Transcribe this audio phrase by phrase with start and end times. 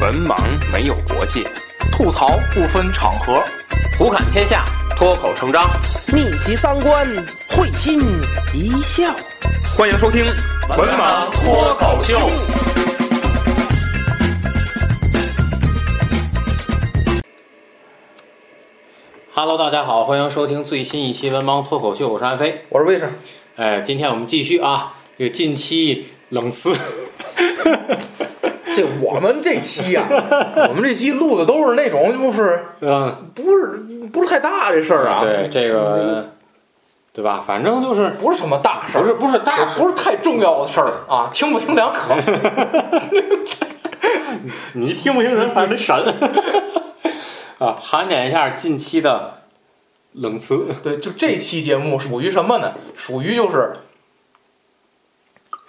[0.00, 0.34] 文盲
[0.72, 1.44] 没有国界，
[1.92, 3.44] 吐槽不分场合，
[3.98, 4.64] 胡侃天下，
[4.96, 5.70] 脱口成章，
[6.10, 7.06] 逆袭三观，
[7.50, 8.00] 会心
[8.54, 9.14] 一笑。
[9.76, 10.24] 欢迎收听
[10.78, 12.18] 《文盲脱口秀》。
[19.34, 22.64] Hello，大家好，欢迎收听最新一期《文盲脱口秀》，我是安飞。
[22.70, 23.12] 我是魏生，
[23.56, 26.74] 哎，今天我们继续啊，这个近期冷词，
[28.80, 30.06] 这我们这期呀、
[30.68, 33.66] 我们这期录的都是那种就是嗯，不是
[34.12, 36.30] 不是太大这事儿啊，对这个，
[37.12, 37.44] 对吧？
[37.46, 42.14] 反正就是不是什么大事儿，不是不是大事，不是太重要的事儿啊，听不听两可。
[44.72, 45.94] 你听不听人，反正得审
[47.58, 47.76] 啊。
[47.80, 49.34] 盘点一下近期的
[50.12, 52.72] 冷词，对，就这期节目属于什么呢？
[52.96, 53.76] 属于就是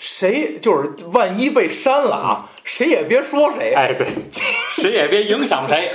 [0.04, 3.72] 谁就是万一被删了啊，谁也别说谁。
[3.76, 4.08] 哎，对，
[4.76, 5.91] 谁也别影响谁。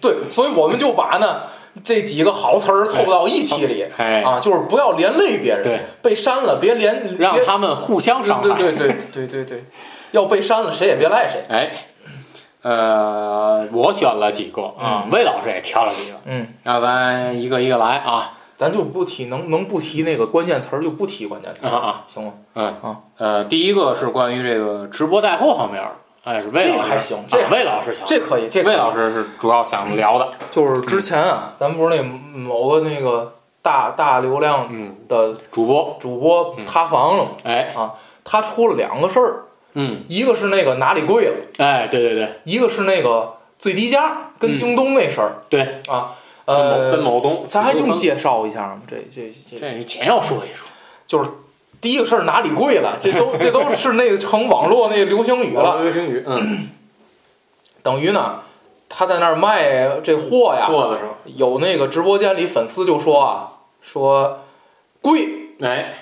[0.00, 1.42] 对，所以我们就把呢
[1.84, 5.62] 这几个好词儿凑到一起里哎，啊，就是不要连累别人。
[5.62, 8.48] 对，被删了别连，让他们互相伤害。
[8.58, 9.64] 对对对对对对，
[10.10, 11.44] 要被删了谁也别赖谁。
[11.48, 11.70] 哎，
[12.62, 18.32] 呃，我选了几个啊，魏老师也挑了几个，嗯，那咱一个一个来啊
[18.64, 22.32] 咱就不提能能不提那个关键词儿就不提关键词儿，啊啊，行吗？
[22.54, 22.66] 嗯。
[22.80, 23.00] 啊。
[23.18, 25.90] 呃，第一个是关于这个直播带货方面的，
[26.24, 37.74] 哎，是魏这老师还行这啊魏老师行，这可以，这可以魏老师是主要想聊的，就是之前啊，咱不是那某个那个大大流量嗯，的主播，主播嗯塌房了嘛，哎，
[38.24, 39.42] 他出了两个事儿，
[39.74, 42.40] 嗯，一个是那个哪里贵了，哎，对对对。
[42.44, 44.56] 一个是那个最低价跟嗯。
[44.56, 46.14] 京东那事儿对，啊。
[46.46, 48.82] 呃，跟某东，咱还用介绍一下吗？
[48.86, 50.68] 这这这这你简要说一说，
[51.06, 51.30] 就是
[51.80, 55.82] 第一个事儿哪里贵了，这都这都是那个成网络那个流行语了。
[55.82, 56.68] 流行语，嗯，
[57.82, 58.42] 等于呢，
[58.88, 63.48] 他在那儿卖这货呀，货的时候，有那个直播间里粉丝就说啊，
[63.80, 64.40] 说
[65.00, 65.28] 贵，
[65.60, 65.94] 哎，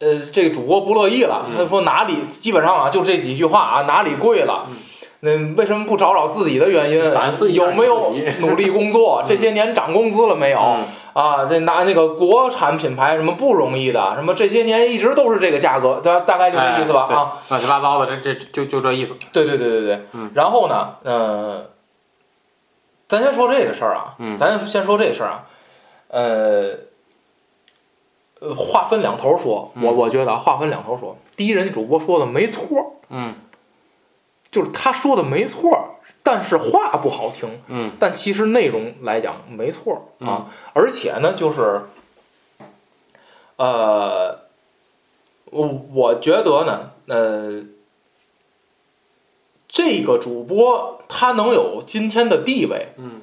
[0.00, 4.76] 呃，这个主播不乐意了，嗯他说哪里基本上啊就这几句话啊，哪里贵了嗯。
[5.24, 7.54] 那为什么不找找自己的原因？
[7.54, 9.22] 有没有努力工作？
[9.26, 10.58] 这些年涨工资了没有？
[10.58, 10.84] 嗯。
[11.12, 17.38] 啊，这拿那个国产品牌什么不容易的，什么这些年一直都是这个价格，大大概就这意思吧哎啊。
[17.50, 20.32] 乱七八糟的，这这就就这意思，对对对对对，嗯。
[20.34, 21.66] 然后呢，呃，
[23.06, 24.36] 咱先说这个事儿啊，嗯。
[24.36, 25.44] 咱先说这事儿啊，
[26.08, 26.78] 呃，
[28.40, 29.84] 呃，话分两头说，嗯。
[29.84, 31.16] 我我觉得啊，话分两头说。
[31.36, 33.34] 第一，人家主播说的没错，嗯
[34.52, 37.92] 就是他说的没错，但是话不好听，嗯。
[37.98, 41.80] 但其实内容来讲没错啊，而且呢，就是，
[43.56, 44.42] 呃，
[45.46, 47.64] 我我觉得呢，呃，
[49.68, 53.22] 这个主播他能有今天的地位，嗯。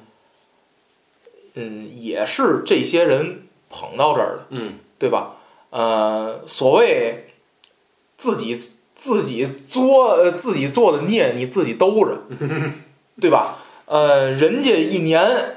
[1.54, 4.78] 嗯，也是这些人捧到这儿的，嗯。
[4.98, 5.36] 对吧？
[5.70, 7.32] 呃，所谓
[8.18, 8.72] 自己
[9.02, 12.20] 自己作呃自己做的孽，你自己兜着，
[13.18, 13.56] 对吧？
[13.86, 15.56] 呃，人家一年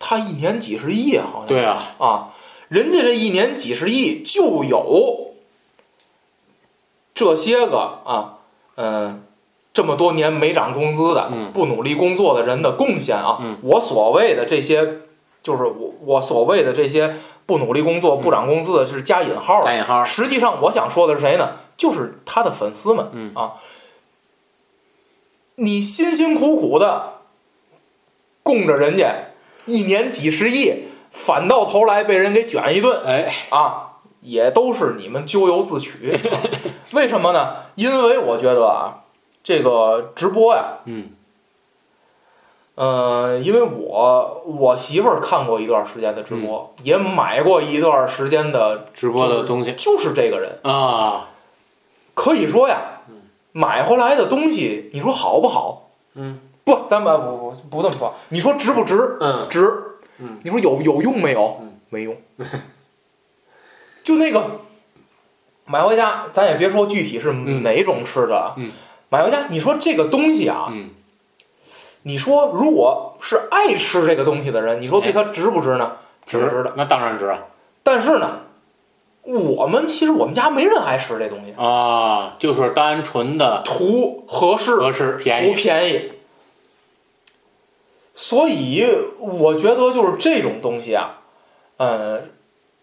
[0.00, 2.30] 他一年几十亿啊，好像对啊，啊，
[2.66, 5.30] 人家这一年几十亿就有
[7.14, 8.38] 这些个啊，
[8.74, 9.22] 嗯、
[9.72, 13.38] 这么多年没涨工资的、嗯不努力工作的人的贡献啊。
[13.40, 14.98] 嗯我所谓的这些，
[15.44, 19.66] 就是我我所谓的这些不努力工作、不涨工资的，是加引号的。
[19.66, 21.50] 加引号，实际上，我想说的是谁呢？
[21.80, 23.08] 就是他的粉丝们。
[23.12, 23.54] 嗯啊，
[25.54, 27.14] 你辛辛苦苦的
[28.42, 29.30] 供着人家
[29.64, 36.12] 一年几十亿，反到头来被人给卷一顿哎，啊，也都是你们咎由自取。
[36.12, 36.38] 啊
[36.92, 37.56] 为什么呢？
[37.76, 39.04] 因为我觉得啊，
[39.42, 41.10] 这个直播呀，嗯
[42.74, 50.58] 呃，因为我我媳妇儿看过一段时间的直播，也买过一段时间的直播的东西就是这个人。
[50.62, 51.29] 啊，
[52.20, 53.00] 可以说呀，
[53.52, 55.88] 买回来的东西，你说好不好？
[56.14, 59.16] 嗯不，咱们不不不这么说，你说值不值？
[59.20, 59.72] 嗯值。
[60.18, 61.80] 嗯，你说有有用没有嗯？
[61.88, 62.14] 没用。
[64.04, 64.60] 就那个
[65.64, 68.70] 买回家，咱也别说具体是嗯哪种吃的啊，嗯
[69.08, 70.90] 买回家，你说这个东西啊，嗯
[72.02, 75.96] 你说如果是爱吃这个东西的人，你说对它值不值呢？
[76.26, 76.74] 值值的。
[76.76, 77.44] 那当然值啊
[77.82, 78.40] 但是呢，
[79.22, 86.12] 我们其实我们家没人爱吃这东西，啊，就是单纯的图合适合适便不宜，便宜。
[88.14, 88.86] 所以
[89.18, 91.20] 我觉得就是这种东西啊，
[91.76, 92.22] 呃，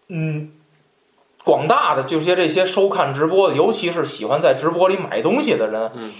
[0.08, 0.52] 嗯，
[1.44, 6.12] 广大的这些这些收看直播的，尤其是喜欢在直播里买东西的人，嗯，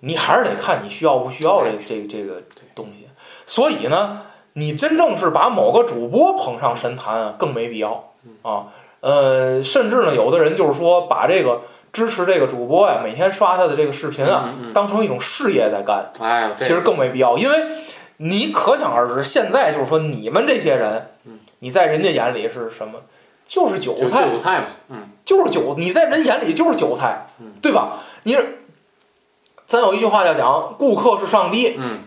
[0.00, 2.42] 你还是得看你需要不需要这这这个
[2.74, 3.08] 东西。
[3.46, 4.22] 所以呢，
[4.52, 8.12] 你真正是把某个主播捧上神坛啊，更没必要
[8.42, 8.68] 啊。
[9.04, 11.60] 呃，甚至呢，有的人就是说把这个
[11.92, 17.64] 支持这个主播呀，每天刷他的这个视频啊，当成一种事业在干，哎，其实更没必要，因为
[18.16, 23.00] 你可想而知，现在就是说你们这些人嗯，你在人家眼里是什么？
[23.46, 27.98] 就是韭菜，韭菜嘛，嗯就是韭，你在人眼里就是韭菜嗯，对吧？
[28.22, 28.38] 你，
[29.66, 31.74] 咱有一句话叫讲，顾客是上帝。
[31.78, 31.98] 嗯，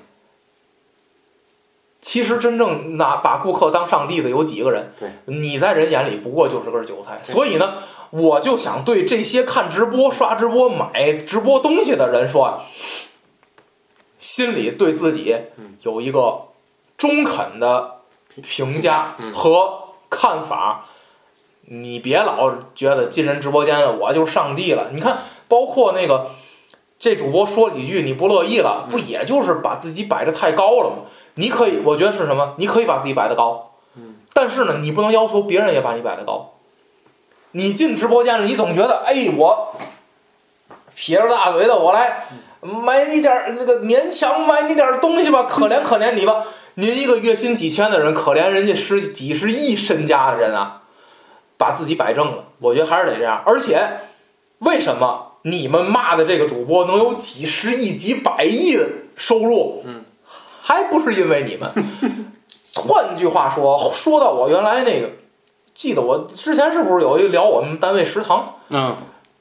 [2.08, 4.94] 其实真正拿把顾客当上帝的有几个人？
[4.98, 7.20] 对，你在人眼里不过就是根韭菜。
[7.22, 7.80] 所以呢，
[8.12, 12.64] 我就想对这些看直播、刷直播、买直播东西的人说啊，
[14.20, 16.44] 心里对自己嗯有一个
[16.98, 17.96] 中肯的
[18.42, 20.86] 评价嗯和看法。
[21.66, 24.92] 你别老觉得进人直播间了我就是上帝了。
[24.94, 26.32] 你看，包括那个
[27.00, 30.96] 这主播说几句你不乐意了，不也就是把自己摆的太高了吗？
[31.38, 32.56] 你可以，我觉得是什么？
[32.58, 36.56] 你可以把自己摆得高，嗯，但是呢，你不能要求别人也把你摆得高。
[37.52, 39.76] 你进直播间了，你总觉得，哎，我
[40.96, 42.26] 撇着大嘴的，我来
[42.62, 46.44] 买你点那个勉强买你点东西吧，可怜可怜你吧。
[46.76, 50.84] 您一个月薪几千的人，可怜人家十几十亿身家的人啊，
[51.58, 52.44] 把自己摆正了。
[52.60, 53.42] 我觉得还是得这样。
[53.46, 54.02] 而且，
[54.60, 59.82] 为什么你们骂的这个主播能有几十亿、几百亿的收入？
[59.86, 60.04] 嗯，
[60.68, 61.72] 还不是因为你们。
[62.76, 65.10] 换句话说，说到我原来那个，
[65.74, 68.98] 记得我之前是不是有一个聊我们单位食堂嗯，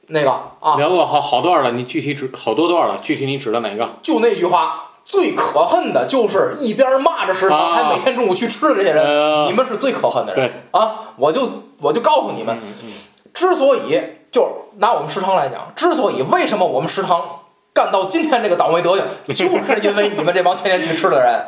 [0.07, 0.31] 那个
[0.61, 0.77] 啊？
[0.77, 3.89] 聊过好好段了，你具体指好多段了，具体你指的哪个？
[4.01, 10.49] 就那句话，最可恨的就是一边骂着食堂，啊还每天中午去吃的这些人，呃你们是最可恨的人。
[10.49, 11.49] 对，啊，我就
[11.81, 12.93] 我就告诉你们，嗯嗯
[13.33, 14.01] 之所以
[14.31, 17.36] 就拿我们食堂来讲，之所以为什么我们食堂
[17.77, 21.45] 干到今天这个倒霉德行， 就是因为你们这帮天天去吃的人，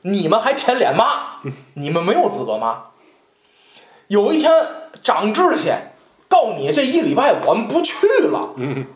[0.00, 1.42] 你们还舔脸骂，
[1.74, 2.84] 你们没有资格骂。
[4.08, 4.50] 有一天
[5.02, 5.70] 长志气，
[6.26, 8.86] 告你这一礼拜我们不去了，嗯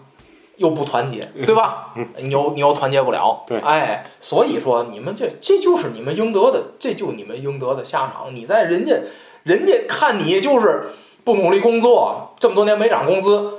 [0.57, 1.93] 又不团结，对吧？
[2.17, 8.35] 你又你又团结不了，对哎，所以说你们这这就是你们应得的，这就你们应得的下场。
[8.35, 8.97] 你在人家
[9.43, 10.93] 人家看你就是
[11.23, 13.59] 不努力工作，这么多年没涨工资，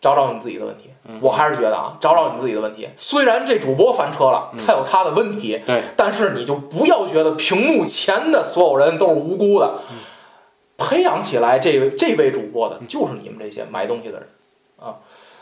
[0.00, 0.90] 找找你自己的问题。
[1.08, 1.18] 嗯。
[1.20, 2.88] 我还是觉得啊，找找你自己的问题。
[2.96, 9.80] 虽然这主播翻车了，他有他的问题，对，但是你就不要觉得屏幕前的所有人都是无辜的。
[10.78, 14.28] 培养起来这位这位主播的就是你们这些买东西的人。
[14.78, 14.96] 啊。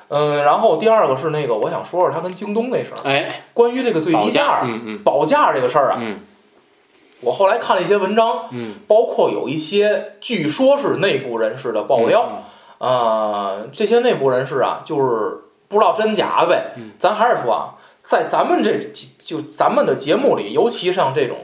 [0.08, 4.98] 嗯，然后第二个是那个，我想说说他跟京东那事儿，哎，关于这个最低价、嗯嗯。
[5.02, 6.20] 保价这个事儿啊，嗯。
[7.22, 12.42] 我后来看了一些文章，嗯，包括有一些据说是内部人士的爆料，
[12.76, 16.72] 呃，这些内部人士啊，就是不知道真假呗。
[16.76, 17.74] 嗯咱还是说啊，
[18.04, 21.38] 在咱们这就咱们的节目里，尤其像这种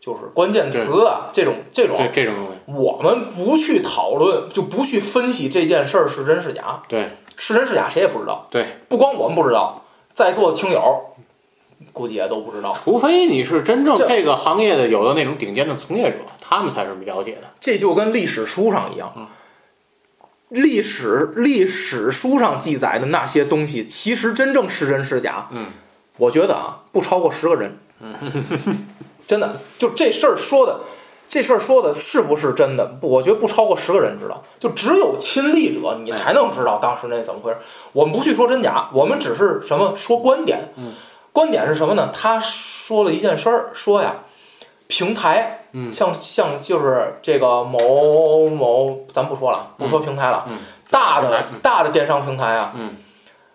[0.00, 8.46] 就是关键词啊，这种这种对这种东西，我们不去讨论，就不去分析这件事儿是真是假，对是真是假谁也不知道。
[8.50, 9.84] 对，不光我们不知道，
[10.14, 11.14] 在座的听友
[11.92, 12.72] 估计也都不知道。
[12.72, 17.48] 除非你是真正这这个行业的有的那种顶尖的从业者，他们才是了解的。
[17.60, 19.26] 这就跟历史书上一样嗯，
[20.52, 25.66] 历史历史书上记载的那些东西，其实真正是真是假，嗯，
[26.18, 27.78] 我觉得啊，不超过十个人。
[29.26, 30.80] 真的，就这事儿说的，
[31.28, 32.84] 这事儿说的是不是真的？
[33.00, 37.58] 不，我觉得不超过十个人知道，就只有亲历者，你才能知道当时那怎么回事。
[37.92, 40.72] 我们不去说真假，我们只是什么说观点。
[40.76, 40.92] 嗯，
[41.32, 42.10] 观点是什么呢？
[42.12, 44.16] 他说了一件事儿，说呀，
[44.88, 50.58] 平台，嗯像像就是这个某某，咱不说了，不说平台了，嗯
[50.90, 52.96] 大的大的电商平台啊，嗯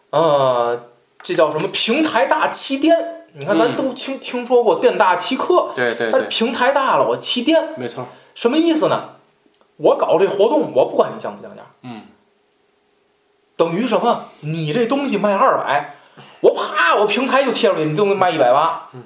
[0.09, 0.81] 呃，
[1.21, 2.97] 这叫什么平台大欺店？
[3.33, 8.05] 你看，咱嗯都听听说过店大欺客，对对对，但是平台大了，我欺店没错。
[8.33, 9.09] 什么意思呢？
[9.75, 12.01] 我搞这活动，我不管你降不降价，嗯，
[13.55, 14.25] 等于什么？
[14.39, 15.95] 你这东西卖二百，
[16.39, 18.89] 我啪，我平台就贴出去，你就卖一百八。
[18.93, 19.03] 嗯，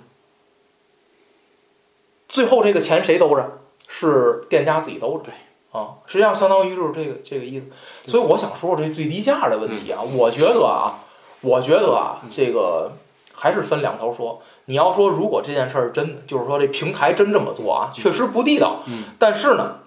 [2.32, 3.60] 最后这个钱谁兜着？
[3.88, 5.26] 是店家自己兜着。
[5.26, 5.34] 对。
[5.72, 7.68] 啊，实际上相当于就是这个这个意思。
[8.06, 11.00] 所以我想说说这最低价的问题啊，我觉得啊，
[11.42, 12.92] 我觉得啊，这个
[13.34, 14.42] 还是分两头说。
[14.66, 18.84] 你要说如果这件事儿真的，就是说这平台真这么做啊，确实不地道。
[18.86, 19.80] 嗯，但是呢，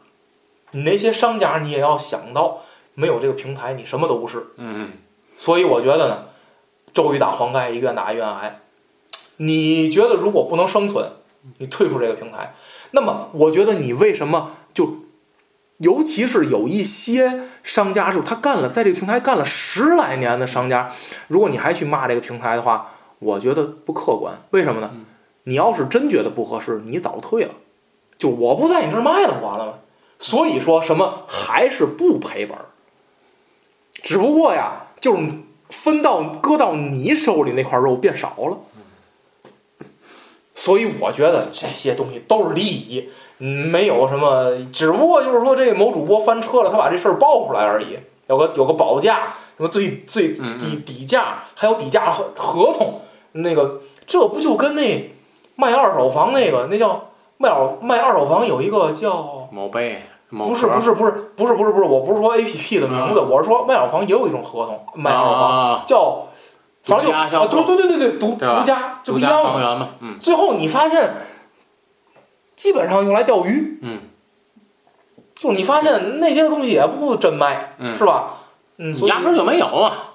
[0.71, 2.63] 你那些商家你也要想到，
[2.95, 4.47] 没有这个平台，你什么都不是。
[4.57, 4.93] 嗯
[5.37, 6.25] 所以我觉得呢，
[6.95, 8.61] 周瑜打黄盖，一愿打一愿挨。
[9.37, 11.11] 你觉得如果不能生存，
[11.59, 12.55] 你退出这个平台，
[12.91, 14.97] 那么我觉得你为什么就，
[15.79, 20.93] 尤其是有一些商家是他干了在这个平台干了十来年的商家，
[21.29, 24.35] 如果你还去骂这个平台的话，我觉得不客观。
[24.51, 24.91] 为什么呢？
[24.93, 25.05] 嗯
[25.47, 27.51] 你要是真觉得不合适，你早退了，
[28.17, 29.73] 就我不在你这儿卖了，不完了吗？
[30.19, 32.65] 所以说什么还是不赔本儿，
[34.03, 35.29] 只不过呀，就是
[35.69, 38.59] 分到搁到你手里那块肉变少了。
[40.55, 43.09] 所以我觉得这些东西都是利益，
[43.39, 53.01] 嗯，没有什么，只不过就是说这个某主播翻车了，他把这事儿爆出来而已，有个有个保价，什么最最嗯底底价，还有底价合合同，
[53.33, 55.11] 那个这不就跟那
[55.57, 66.27] 卖二手房那个那叫卖二卖二手房有一个叫某贝不是不是不是不是不是不是，我不是说 A P P 的名字，我是说卖二手房也有一种合同卖二手房啊，叫，
[66.85, 69.89] 反正就啊对对对对对独独家这不一样吗？
[70.01, 70.19] 嗯。
[70.19, 71.15] 最后你发现，
[72.57, 74.01] 基本上用来钓鱼，嗯。
[75.35, 78.37] 就是你发现那些东西也不真卖，嗯，是吧？
[78.79, 80.14] 嗯，压根儿就没有啊，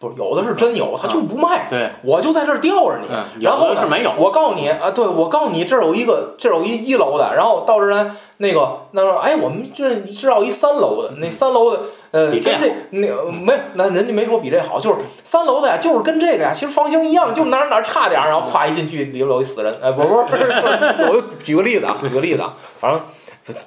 [0.00, 3.08] 不是有的是真有，他就不卖，对，我就在这儿吊着你。
[3.10, 11.80] 嗯，然后是没有，我告诉你啊，对我告诉你，这儿有一个，这儿有一一楼的，然后到这儿来，那个那说，哎，我们这知道一三楼的，那三楼的，
[12.12, 20.42] 呃，比这跟这那个没有，那人家没说比这好，就是三楼的呀，就是跟这个呀，其实房型一样，就哪儿哪儿差点儿，然后咵一进去里头有一死人，哎，不是不是，
[21.10, 23.00] 我就举个例子啊，举个例子啊，反正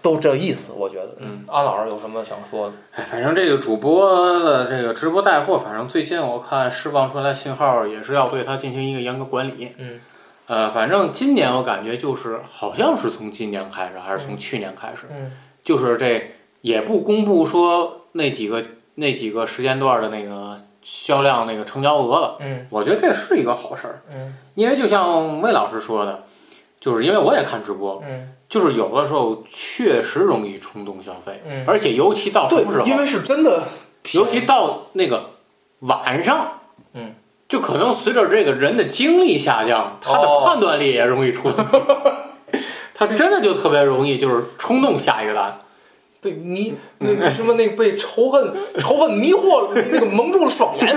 [0.01, 2.75] 都这意思，我觉得，嗯，安老师有什么想说的？
[2.93, 9.73] 哎，反正这个主播的这个直播带货，反正最近我看释放出来信号也是要对它进行一个严格管理。
[9.77, 9.99] 嗯，
[10.47, 15.31] 呃，反正今年我感觉就是好像是从今年开始，还是从去年开始，嗯
[15.63, 18.63] 就是这也不公布说那几个
[18.95, 22.37] 那几个时间段的那个销量那个成交额了。
[22.39, 26.23] 嗯我觉得这是一个好事儿，嗯因为就像魏老师说的，
[26.79, 33.63] 就是因为我也看直播，嗯就是有的时候确实容易冲动消费，嗯，而且尤其到什么时候，，因为是真的，
[34.11, 35.31] 尤其到那个
[35.79, 36.59] 晚上，
[36.93, 37.15] 嗯，
[37.47, 41.49] 就可能随着这个人的精力下降，他的哦判断力也容易出。
[42.93, 45.61] 他真的就特别容易就是冲动下一个单，
[46.19, 50.87] 被迷那个什么那个被仇恨仇恨迷惑了，那个蒙住了双眼。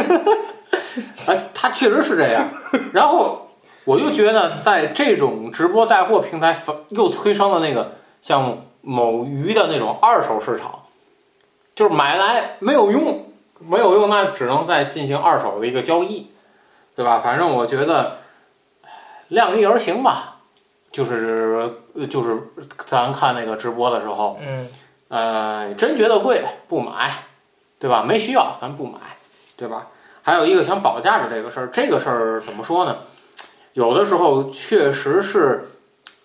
[1.28, 2.48] 哎，他确实是这样。
[2.92, 3.43] 然后
[3.84, 10.80] 我就觉得，在这种直播带货平台反又催生了那个像某鱼的那种二手市场，
[11.74, 16.30] 就是买来没有用，没有用，那只能再进行二手的一个交易，
[16.96, 17.20] 对吧？
[17.22, 18.18] 反正我觉得
[19.28, 20.30] 量力而行吧。
[20.92, 22.38] 就是呃就是
[22.86, 24.68] 咱看那个直播的时候，嗯
[25.08, 27.24] 呃，真觉得贵不买，
[27.80, 28.04] 对吧？
[28.06, 29.00] 没需要咱不买，
[29.56, 29.88] 对吧？
[30.22, 32.98] 还有一个想保价的这个事儿，这个事儿怎么说呢？
[33.74, 35.68] 有的时候确实是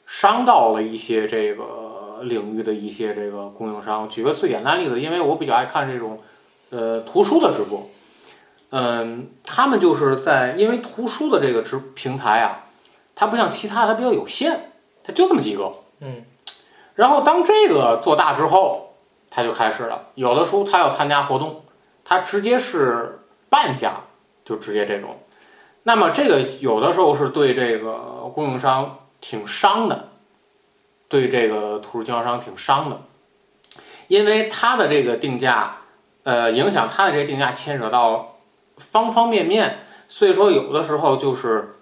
[0.07, 4.07] 伤到了一些这个领域的一些这个供应商。
[4.07, 6.19] 举个最简单的例子，因为我比较爱看这种
[6.69, 7.89] 呃图书的直播，
[8.69, 12.65] 嗯，他们就是在因为图书的这个直平台啊，
[13.15, 14.71] 它不像其他它比较有限，
[15.03, 15.73] 它就这么几个。
[16.01, 16.23] 嗯
[16.95, 18.93] 然后当这个做大之后，
[19.29, 21.63] 他就开始了，有的书他要参加活动，
[22.03, 24.01] 他直接是半价，
[24.43, 25.17] 就直接这种。
[25.83, 30.09] 那么这个有的时候是对这个供应商挺伤的，
[31.07, 33.01] 对这个图书经销商挺伤的，
[34.07, 35.77] 因为他的这个定价，
[36.23, 38.35] 呃，影响他的这个定价牵扯到
[38.77, 41.75] 方方面面，所以说有的时候就是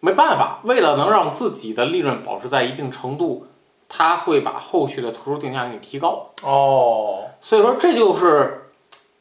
[0.00, 3.46] 没办法，为了能让自己的利润保持在一定程度，
[3.88, 6.30] 他会把后续的图书定价给你提高。
[6.42, 8.70] 哦，所以说这就是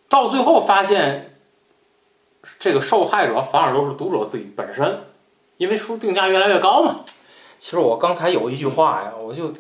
[0.10, 1.33] 到最后发现，
[2.60, 5.00] 这个受害者反而都是读者自己本身，
[5.58, 7.02] 因为书定价越来越高嘛。
[7.58, 9.54] 其实我刚才有一句话呀，我就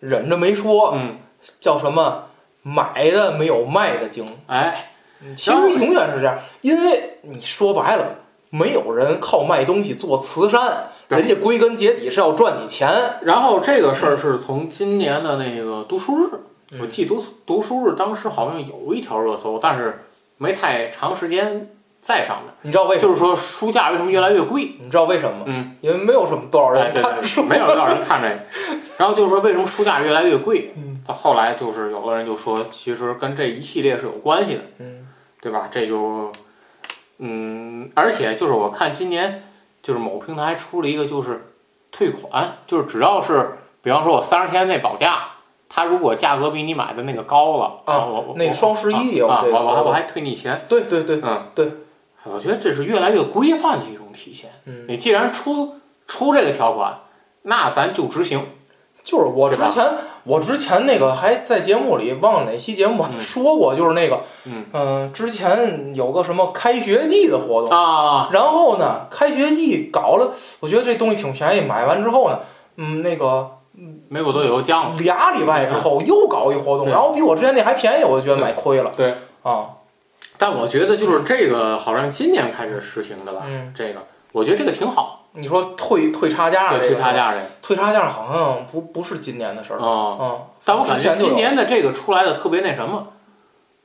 [0.00, 1.16] 忍着没说，嗯，
[1.60, 2.24] 叫什么？
[2.62, 4.26] 买的没有卖的精。
[4.46, 4.90] 哎，
[5.34, 8.16] 其实永远是这样，因为你说白了，
[8.50, 13.14] 没有人靠卖东西做慈善，人家归根结底是要赚你钱。
[13.22, 16.30] 然后这个事儿是从今年的那个读书日，
[16.72, 20.04] 嗯我记读读书日当时好像有一条热搜，但是
[20.36, 21.70] 没太长时间
[22.00, 23.12] 再上的，你知道为什么？
[23.12, 24.76] 就是说书价为什么越来越贵。
[24.80, 25.44] 你知道为什么吗？
[25.46, 27.42] 嗯，因为没有什么多少哎，人对对，看书。
[27.42, 28.40] 没有多少人看这个。
[28.98, 30.72] 然后就是说为什么书价越来越贵？
[30.76, 34.60] 嗯到后来就是有的人就说，其实跟这一系列是有关系的。
[34.78, 35.06] 嗯
[35.40, 35.68] 对吧？
[35.70, 36.32] 这就，
[37.18, 39.44] 嗯，而且就是我看今年
[39.82, 41.52] 就是某平台出了一个就是
[41.92, 45.28] 退款，就是只要是比方说我三十天内保价，
[45.68, 51.72] 他如果价格比你买的那个高了啊我我那个双十一也有啊，我我我还退你钱，对对对，嗯，对，
[52.24, 54.50] 我觉得这是越来越规范的一种体现。
[54.66, 57.00] 嗯，你既然出出这个条款，
[57.42, 58.46] 那咱就执行。
[59.04, 59.94] 就是我之前
[60.24, 64.66] 我之前那个还在节目里忘了哪期节目说过，就是那个嗯。
[64.72, 72.40] 嗯、之前有个什么开学季的活动，啊，然后呢，开学季搞了，我觉得这东西挺便宜，买完之后呢，
[72.76, 73.52] 嗯，那个
[74.08, 78.92] 美国队友降了，俩礼拜之后又搞一活动，然后比我之前那还便宜，我就觉得买亏了。
[78.94, 79.14] 对。
[79.42, 79.70] 啊，
[80.38, 90.16] 但我觉得就是这个好像今年开始实行的吧，嗯，这个我觉得这个挺好，你说退退差价这对，退差，价这个，退差价好像不不是今年的事儿，啊。
[90.20, 93.08] 嗯，但我感觉今年的这个出来的特别那什么，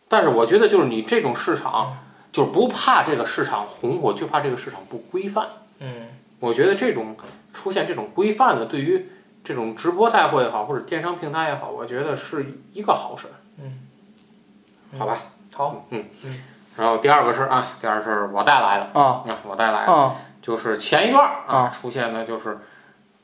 [0.07, 1.97] 但是我觉得就是你这种市场，
[2.31, 5.47] 就是不怕这个市场红火，就怕这个市场不规范。
[5.79, 6.07] 嗯
[6.39, 7.15] 我觉得这种
[7.53, 9.09] 出现这种规范的，对于
[9.45, 13.33] 这种直播带货也好，或者电商平台也好，我觉得是一个好事儿。
[13.61, 15.17] 嗯，好吧。
[15.55, 15.85] 好。
[15.89, 16.05] 嗯。
[16.23, 16.43] 嗯。
[16.75, 18.99] 然后第二个事儿啊，第二个事儿我带来的。
[18.99, 19.23] 啊。
[19.27, 20.15] 啊，我带来的啊。
[20.41, 22.57] 就是前一段儿啊出现的就是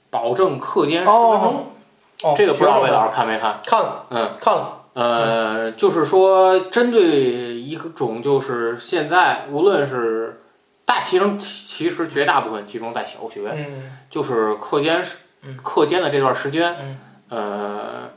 [0.10, 1.40] 保证课间十分哦。
[2.22, 3.60] 钟，哦，这个不知道魏老师师看没看？
[3.66, 4.30] 看了嗯。
[4.40, 7.02] 看了，呃，就是说，针对
[7.56, 10.42] 一种就是现在无论是
[10.86, 13.98] 大其中其实绝大部分集中在小学，嗯。
[14.10, 15.58] 就是课间时嗯。
[15.62, 16.98] 课间的这段时间，嗯。
[17.30, 18.10] 呃，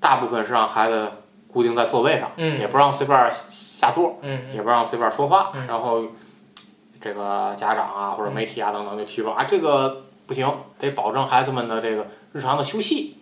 [0.00, 1.10] 大部分是让孩子
[1.54, 6.02] 固定在座位上，嗯也不让随便下座，嗯也不让随便说话，嗯然后
[7.00, 13.16] 这个家长啊或者媒体啊等等就提出啊，这个不行，得保证孩子们的这个日常的休息，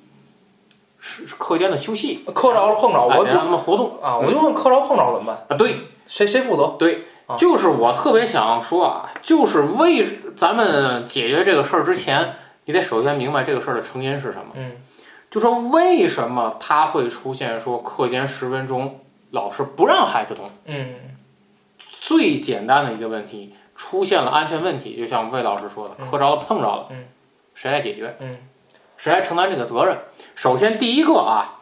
[0.99, 5.47] 是是课间的休息，磕着了碰着，我哎得让他们活动啊，我就问磕着碰着怎么办？
[5.51, 5.77] 啊，对。
[6.05, 6.75] 谁谁负责？
[6.79, 7.05] 对
[7.39, 12.35] 就是我特别想说啊，就是为咱们解决这个事儿之前，
[12.67, 14.53] 你得首先明白这个事儿的成因是什么。
[14.55, 14.73] 嗯
[15.33, 20.51] 就说为什么他会出现说课间十分钟老师不让孩子动？
[20.67, 20.95] 嗯
[22.03, 27.07] 最简单的一个问题，出现了安全问题，就像魏老师说的，嗯磕着了碰着了，嗯
[27.55, 28.15] 谁来解决？
[28.21, 28.37] 嗯
[28.99, 29.97] 谁来承担这个责任？
[30.35, 31.61] 首先第一个啊，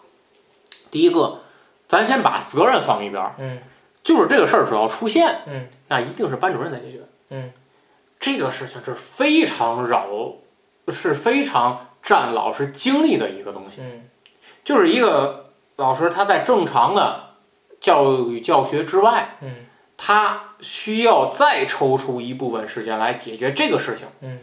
[0.90, 1.38] 第一个，
[1.86, 3.60] 咱先把责任放一边儿，嗯
[4.02, 6.98] 就是这个事儿只要出现，嗯那一定是班主任在解决。
[7.28, 7.52] 嗯
[8.18, 10.08] 这个事情是非常扰，
[10.88, 13.80] 是非常占老师精力的一个东西。
[13.80, 14.08] 嗯
[14.62, 17.30] 就是一个老师他在正常的
[17.80, 24.38] 教育教学之外，嗯他需要再抽出一部分时间来解决这个事情，嗯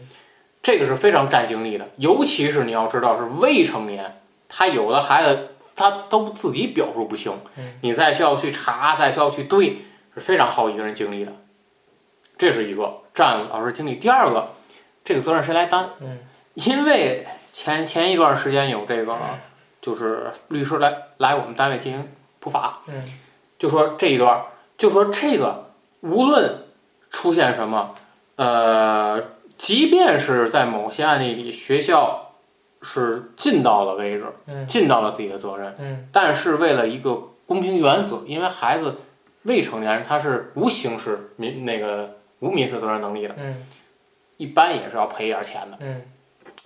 [0.60, 1.88] 这个是非常占精力的。
[1.96, 9.82] 尤其是你要知道是未成年，他有的孩子他都自己表述不清嗯，你再需要去查，再需要去对，
[10.14, 11.32] 是非常耗一个人精力的。
[12.36, 13.94] 这是一个占老师精力。
[13.94, 14.50] 第二个，
[15.04, 15.86] 这个责任谁来担？
[16.00, 16.18] 嗯
[16.54, 19.16] 因为前前一段时间有这个，
[19.80, 22.08] 就是律师来来我们单位进行
[22.40, 23.04] 普法，嗯。
[23.58, 24.44] 就说这一段，
[24.76, 26.62] 就说这个无论
[27.10, 27.96] 出现什么，
[28.36, 29.20] 呃，
[29.56, 32.34] 即便是在某些案例里，学校
[32.82, 38.98] 是尽到了位置，嗯尽到了自己的责任，嗯但是为了一个公平原则，因为孩子
[39.42, 43.66] 未成年人他是无刑事民那个无民事责任能力的，嗯。
[44.36, 45.76] 一般也是要赔一点钱的。
[45.80, 46.02] 嗯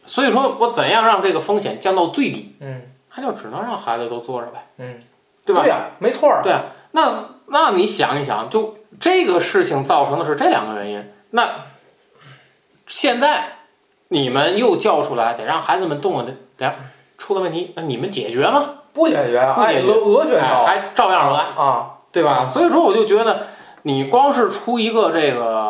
[0.04, 2.82] 所以说我怎样让这个风险降到最低，嗯
[3.14, 4.98] 那就只能让孩子都坐着呗，嗯，
[5.44, 5.62] 对吧？
[5.62, 6.42] 对呀，没错儿。
[6.42, 6.62] 对啊，
[6.92, 7.12] 那
[7.46, 11.12] 那你想一想，就这个事情造成的是这两个原因。
[11.30, 11.48] 那
[12.86, 13.44] 现在
[14.08, 16.74] 你们又叫出来，得让孩子们动了，得得
[17.18, 18.76] 出了问题，那你们解决吗？
[18.94, 22.46] 不解决啊，哎，不解决讹讹学还照样来，啊，对吧？
[22.46, 23.46] 所以说，我就觉得
[23.82, 25.61] 你光是出一个这个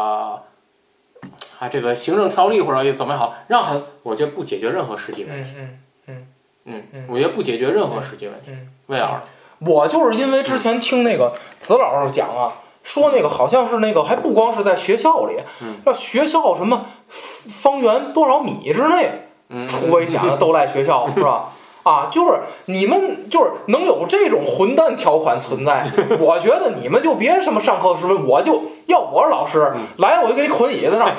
[1.63, 5.51] 啊这个行政条例或者又怎么好，让他我觉得不解决任何实际问题。
[5.57, 6.27] 嗯嗯
[6.65, 8.47] 嗯嗯，我觉得不解决任何实际问题。
[8.49, 8.69] 嗯。
[8.87, 9.21] 魏老师，
[9.61, 12.51] 我就是因为之前听那个子老师讲啊，
[12.83, 21.53] 说那个好像是那个还不光是在学校里，嗯要学校什么方圆多少米之内嗯，出危险了都赖学校 是吧？
[21.83, 25.91] 啊，就是你们就是能有这种混蛋条款存在，
[26.21, 31.11] 我觉得你们就别什么上课时分，我就要我是老师嗯来，我就给你捆椅子上，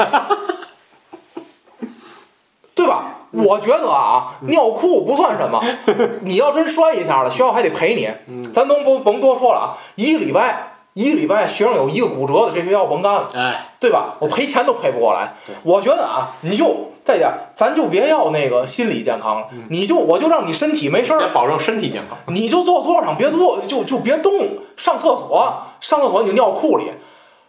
[2.75, 3.19] 对吧？
[3.31, 5.59] 我觉得啊，尿裤不算什么，
[6.21, 8.07] 你要真摔一下了，学校还得赔你。
[8.27, 14.15] 嗯咱都不甭多说了啊，一个礼拜一个礼拜学生有一个骨折的，这学校甭干了，哎，对吧？
[14.19, 15.33] 我赔钱都赔不过来。
[15.63, 22.17] 我觉得啊，你就再讲，咱就别要那个心理健康了，你就我就让你身体没事儿，先保证身体健康。
[22.27, 24.33] 你就坐座上别坐，就就别动。
[24.77, 26.91] 上厕所，上厕所你就尿裤里，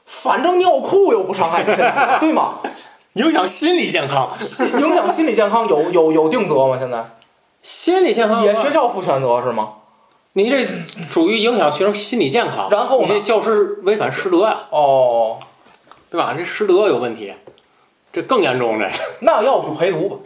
[0.04, 2.60] 反正尿裤又不伤害你身体，对吗？
[3.14, 4.28] 影响心理健康，
[4.80, 6.76] 影响心理健康有有有定责吗？
[6.78, 7.04] 现在
[7.62, 9.68] 心理健康也学校负全责是吗？
[10.36, 10.66] 你这
[11.08, 15.38] 属于影响学生心理健康，然后呢你这教师违反师德呀，哦，
[16.10, 16.34] 对吧？
[16.36, 17.32] 这师德有问题，
[18.12, 18.90] 这更严重这。
[19.22, 20.16] 那要不陪读吧？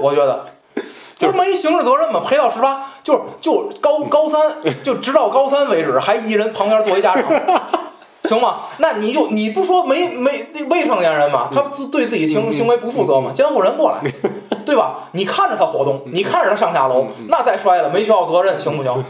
[0.00, 0.46] 我觉得，
[1.18, 2.20] 就是没刑事责任嘛？
[2.26, 4.40] 赔到十八，就是就高高三，
[4.82, 7.30] 就直到高三为止，还一人旁边作为家长，
[8.24, 8.60] 行吗？
[8.78, 13.32] 那你就你不说没没那未成年人嘛，他自对自己行行为不负责嘛？
[13.34, 14.00] 监护人过来，
[14.64, 15.10] 对吧？
[15.12, 19.04] 你看着他活动，你看着他上下楼，那再摔了没学校责任行不行？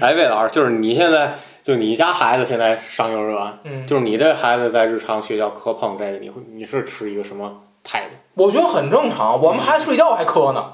[0.00, 8.42] 哎，魏老师，就是你现在就你家孩子现在上幼儿园，嗯，就是你这孩子在日常学校磕碰这个，你会你是持一个什么态度？
[8.42, 10.72] 我觉得很正常，我们孩子睡觉还磕呢。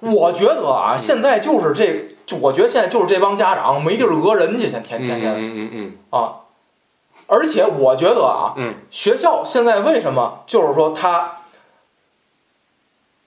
[0.00, 6.38] 我觉得啊，现在就是这，就我觉得现在就是这帮家长没地儿讹人家，现天天天的嗯嗯嗯啊。
[7.28, 11.42] 而且我觉得啊，嗯学校现在为什么就是说他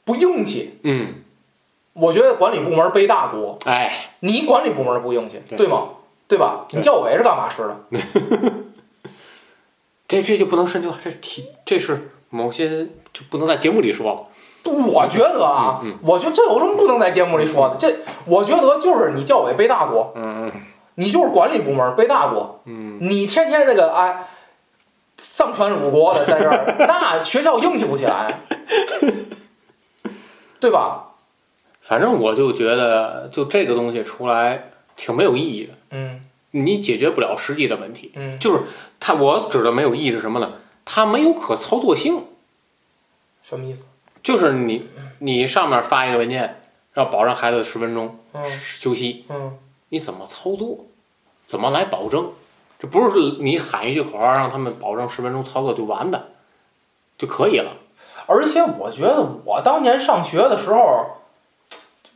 [0.03, 0.79] 不硬气？
[0.83, 1.23] 嗯
[1.95, 5.89] 我觉得管理部门背大锅，嗯，哎，你管理部门不硬气，对对吗？
[6.27, 6.65] 对吧？
[6.69, 7.75] 对你教委是干嘛使的？
[10.07, 14.23] 这这就不能深究，这题这是某些就不能在节目里说了。
[14.71, 17.77] 我觉得啊，嗯我觉得这有什么不能在节目里说的？
[17.77, 20.51] 这我觉得就是你教委背大锅，嗯
[20.95, 24.27] 你就是管理部门背大锅，嗯你天天那个哎，
[25.17, 28.41] 丧权辱国的在这儿， 那学校硬气不起来，
[30.59, 31.14] 对吧？
[31.87, 38.11] 反正我就觉得，就这个东西出来挺没有意义的，嗯你解决不了实际的问题。
[38.15, 38.63] 嗯，就是
[38.99, 40.53] 它，我指的没有意义是什么呢？
[40.83, 42.23] 它没有可操作性。
[43.43, 43.83] 什么意思？
[44.23, 44.87] 就是你
[45.19, 46.61] 你上面发一个文件，
[46.95, 49.55] 要保证孩子十分钟嗯休息，嗯，
[49.89, 50.85] 你怎么操作？
[51.45, 52.31] 怎么来保证？
[52.79, 56.29] 这不是你喊一句口号让他们保证十分钟操作就完的
[57.17, 57.73] 就可以了。
[58.25, 61.17] 而且我觉得我当年上学的时候，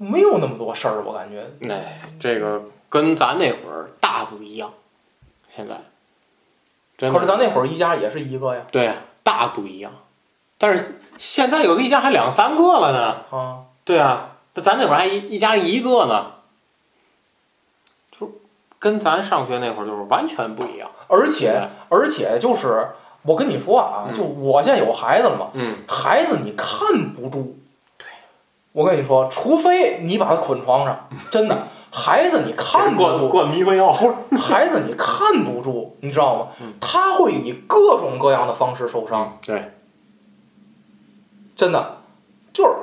[0.01, 1.45] 没有那么多事儿，我感觉。
[1.71, 4.71] 哎，这个跟咱那会儿大不一样。
[5.49, 5.75] 现在，
[7.11, 9.91] 可是咱那会儿一家也是一个呀，对呀，大不一样。
[10.57, 13.37] 但是现在有的一家还两三个了呢。
[13.37, 16.33] 啊，对啊，那咱那会儿还一一家一个呢，
[18.11, 18.31] 就
[18.79, 20.91] 跟咱上学那会儿就是完全不一样。
[21.07, 22.89] 而且而且就是
[23.23, 27.58] 我跟你说啊，嗯就我现在有孩子了嘛，嗯，孩子你看不住，对，
[28.71, 33.91] 我跟你说，除非你把他捆床上， 真的，孩子你看不住，灌迷魂药。
[33.91, 36.73] 不是孩子你看不住，你知道吗嗯？
[36.79, 39.71] 他会以各种各样的方式受伤，对，
[41.55, 41.97] 真的，
[42.53, 42.75] 就是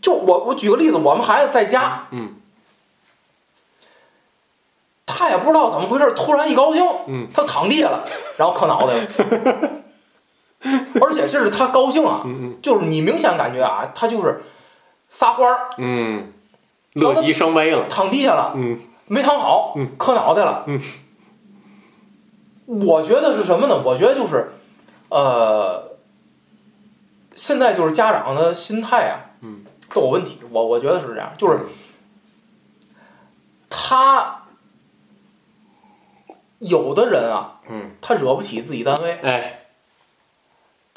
[0.00, 2.36] 就我我举个例子，我们孩子在家，嗯
[5.06, 8.06] 他也不知道怎么回事，突然一高兴，嗯他躺地下了，
[8.38, 9.08] 然后磕脑袋了，
[11.00, 14.42] 而且这是他高兴啊，嗯就是你明显感觉啊，他就是
[15.14, 16.32] 撒欢儿，嗯，
[16.94, 17.86] 乐极生悲了。
[17.88, 20.64] 躺地下了，嗯没躺好嗯，磕脑袋了。
[20.66, 20.80] 嗯
[22.66, 23.80] 我觉得是什么呢？
[23.84, 24.50] 我觉得就是，
[25.10, 25.96] 呃，
[27.36, 30.40] 现在就是家长的心态啊，嗯，都有问题。
[30.50, 31.60] 我我觉得是这样，就是
[33.70, 34.42] 他
[36.58, 39.63] 有的人啊，嗯，他惹不起自己单位，哎，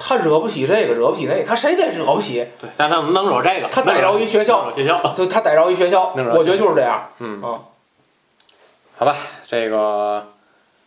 [0.08, 2.48] 他惹不起这个，惹不起那个，他谁得惹不起？
[2.62, 5.14] 对，但他能惹这个， 他逮着一学校，学校。
[5.18, 7.10] 就他逮着一学校，我觉得就是这样。
[7.20, 7.60] 嗯啊，
[8.96, 9.14] 好吧，
[9.46, 10.28] 这个，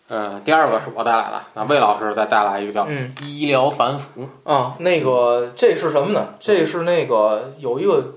[0.08, 3.14] 嗯，第二个是我带来的，那魏老师再带来一个叫嗯。
[3.22, 4.26] 医疗反腐。
[4.44, 6.28] 啊，那个这是什么呢？
[6.40, 8.14] 这是那个有一个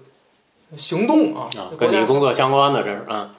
[0.78, 3.30] 行动啊，跟你工作相关的，这是，嗯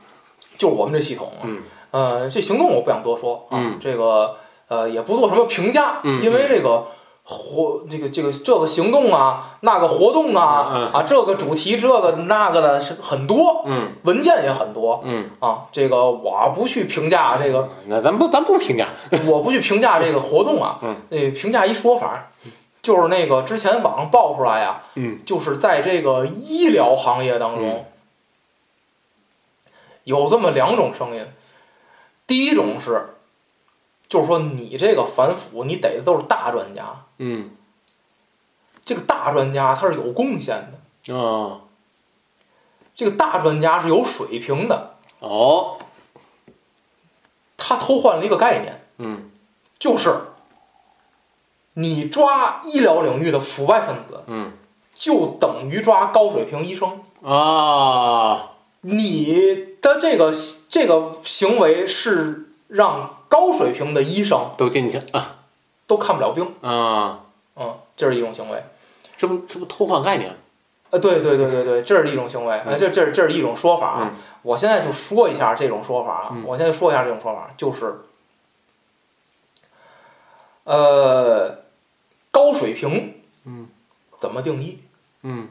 [0.58, 1.42] 就是我们这系统啊。
[1.44, 4.36] 嗯呃，这行动我不想多说啊，嗯这个
[4.68, 6.88] 呃也不做什么评价，嗯因为这个
[7.26, 10.92] 活这个这个这个行动啊，那个活动啊、嗯嗯。
[10.92, 15.66] 啊，这个主题这个那个的是很多，嗯文件也很多嗯，啊。
[15.72, 18.88] 这个我不去评价这个，那咱不咱不评价，
[19.26, 22.30] 我不去评价这个活动啊，嗯，呃，评价一说法，
[22.82, 27.86] 就是那个之前网上爆出来呀、嗯，就是在这个医疗行业当中，
[30.04, 31.26] 有这么两种声音，
[32.26, 33.13] 第一种是，
[34.14, 37.50] 就是说你这个反腐，你逮的都是大专家，嗯。
[38.84, 40.72] 这个大专家他是有贡献
[41.04, 41.62] 的，啊。
[42.94, 45.78] 这个大专家是有水平的，哦，
[47.56, 49.32] 他偷换了一个概念，嗯。
[49.80, 50.14] 就是
[51.72, 54.52] 你抓医疗领域的腐败分子，嗯。
[54.94, 57.02] 就等于抓高水平医生。
[57.24, 60.32] 啊，你的这个
[60.68, 65.38] 这个行为是让高水平的医生都进去啊。
[65.86, 68.64] 都看不了病，啊，嗯，这是一种行为。
[69.18, 70.34] 这不这不偷换概念？
[70.88, 74.10] 呃，对对对对对，这是一种行为，啊，这这这是一种说法
[74.40, 76.42] 我现在就说一下这种说法啊，嗯。
[76.46, 77.96] 我现在说一下这种说法，就是，
[80.64, 81.58] 呃，
[82.30, 83.68] 高水平，嗯，
[84.18, 84.78] 怎么定义？
[85.20, 85.48] 嗯。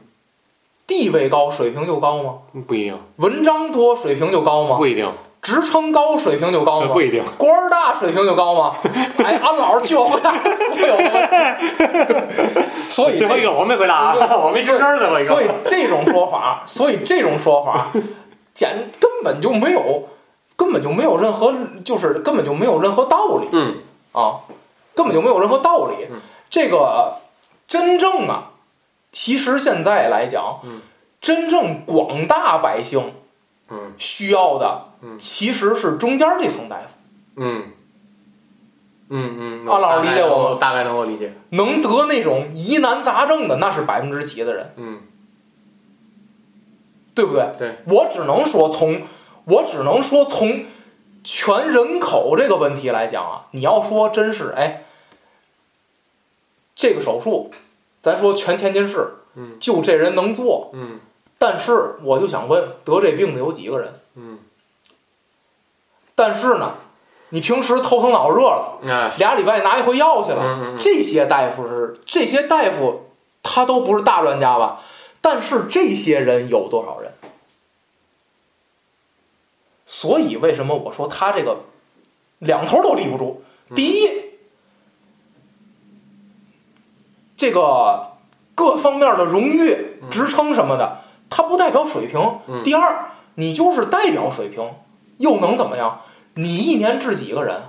[0.88, 2.38] 地位高水平就高吗？
[2.66, 4.76] 不一定，文章多水平就高吗？
[4.78, 5.12] 不一定，
[5.44, 6.88] 职称高水平就高吗？
[6.92, 7.22] 不一定。
[7.38, 8.74] 官儿大水平就高吗？
[9.22, 12.12] 哎，安老师替我回答所有的问题。
[12.12, 15.46] 对 所以这最后一个我没回答啊，我没吱声儿最后一所以。
[15.66, 17.88] 这种说法，所以这种说法，
[18.54, 20.08] 简根本就没有，
[20.56, 21.52] 根本就没有任何，
[21.84, 23.74] 就是根本就没有任何道理嗯
[24.12, 24.40] 啊，
[24.94, 26.20] 根本就没有任何道理嗯。
[26.50, 27.16] 这个
[27.68, 28.52] 真正啊，
[29.12, 30.80] 其实现在来讲嗯，
[31.20, 33.12] 真正广大百姓
[33.70, 36.88] 嗯需要的嗯，其实是中间这层大夫。
[37.36, 37.64] 嗯。
[39.10, 41.34] 嗯嗯，啊老师理解我吗大概能够理解。
[41.50, 45.00] 能得那种疑难杂症的，那是百分之几的人，嗯。
[47.14, 47.52] 对不对？
[47.58, 49.02] 对，我只能说从，
[49.44, 50.64] 我只能说从
[51.22, 54.84] 全人口这个问题来讲啊，你要说真是哎，
[56.74, 57.52] 这个手术，
[58.00, 59.58] 咱说全天津市嗯。
[59.60, 60.98] 就这人能做，嗯。
[61.38, 63.92] 但是我就想问，得这病的有几个人？
[64.16, 64.38] 嗯，
[66.14, 66.74] 但是呢，
[67.30, 73.10] 你平时头疼脑热了，哎，俩礼拜拿一回药去了，这些大夫是这些大夫，
[73.42, 74.80] 他都不是大专家吧？
[75.20, 77.12] 但是这些人有多少人？
[79.86, 81.58] 所以为什么我说他这个
[82.38, 83.42] 两头都立不住？
[83.70, 84.10] 嗯第一，
[87.36, 88.12] 这个
[88.54, 91.00] 各方面的荣誉、职称什么的，
[91.30, 92.40] 它不代表水平。
[92.46, 94.70] 嗯第二，你就是代表水平，
[95.16, 96.02] 又能怎么样？
[96.34, 97.62] 你一年治几个人？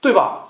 [0.00, 0.44] 对吧？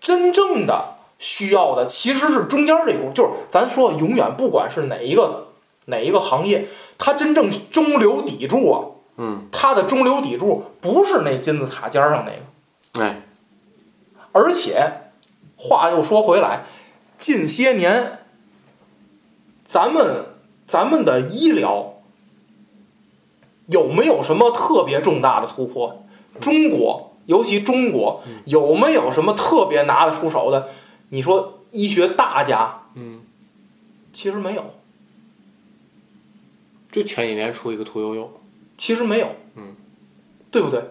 [0.00, 5.48] 真正的需要的其实是中间这一步，就是咱说永远不管是哪一个
[5.84, 13.22] 哪一个行业，它真正中流砥柱啊，嗯，它的中流砥柱不是那金字塔尖上那个，哎，
[14.32, 15.10] 而且
[15.56, 16.64] 话又说回来，
[17.18, 18.20] 近些年
[19.66, 20.24] 咱们
[20.66, 21.97] 咱们的医疗
[23.68, 26.04] 有没有什么特别重大的突破？
[26.40, 30.68] 中国，尤其中国有没有什么特别拿得出手的？
[31.10, 33.20] 你说医学大家，嗯，
[34.12, 34.64] 其实没有，
[36.92, 38.32] 就前几年出一个屠呦呦，
[38.76, 39.74] 其实没有，嗯，
[40.50, 40.82] 对不对？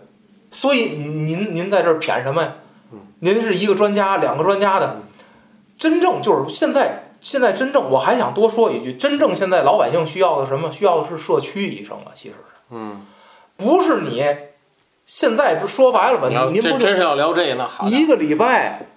[0.51, 2.55] 所以您您在这儿谝什么呀？
[2.91, 5.01] 嗯，您是一个专家，两个专家的，
[5.77, 10.71] 真正就是现在现在真正，我还想多说一句，真正现在老百姓需要的什么？
[10.71, 13.01] 需要的是社区医生啊，其实是嗯，
[13.55, 14.23] 不是你
[15.05, 16.29] 现在不说白了吧？
[16.51, 18.87] 您不真真是要聊这个，那好一个礼拜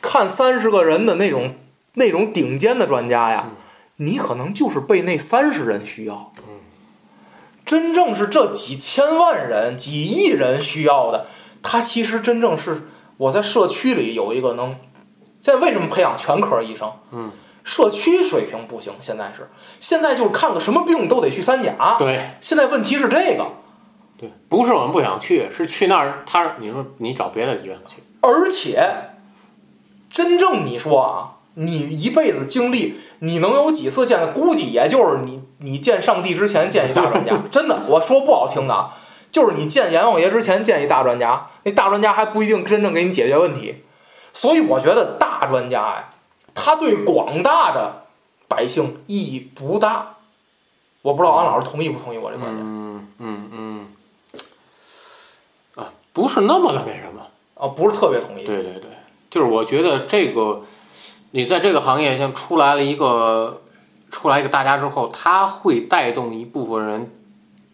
[0.00, 1.56] 看三十个人的那种
[1.94, 3.50] 那种顶尖的专家呀，
[3.96, 6.32] 你可能就是被那三十人需要。
[7.66, 11.26] 真正是这几千万人、几亿人需要的，
[11.62, 12.88] 他其实真正是
[13.18, 14.76] 我在社区里有一个能。
[15.40, 16.90] 现在为什么培养全科医生？
[17.10, 17.30] 嗯，
[17.68, 19.46] 社区水平不行，现在是
[19.78, 21.96] 现在就是看个什么病都得去三甲。
[21.98, 23.46] 对现在问题是这个，
[24.16, 29.10] 对，不是我们不想去，是去那儿，他你说你找别的医院去，而且，
[30.10, 34.32] 真正你说啊，你一辈子经历，你能有几次见？
[34.32, 37.36] 估计也就是你你见上帝之前见一大专家。
[37.52, 38.96] 真的，我说不好听的啊，
[39.30, 43.84] 就是你见阎王爷之前见一大专家，那大专家还不一定真正给你解决问题。
[44.32, 46.08] 所以我觉得大专家呀，
[46.58, 48.06] 他对广大的
[48.48, 50.16] 百姓意义不大。
[51.02, 53.86] 我不知道安老师同意不同意我这观点嗯嗯嗯，
[55.76, 57.22] 啊，不是那么的那什么，
[57.54, 57.68] 啊？
[57.68, 58.44] 不是特别同意。
[58.44, 58.90] 对对对，
[59.30, 60.64] 就是我觉得这个，
[61.30, 63.62] 你在这个行业像出来了一个
[64.10, 67.12] 出来一个大家之后，他会带动一部分人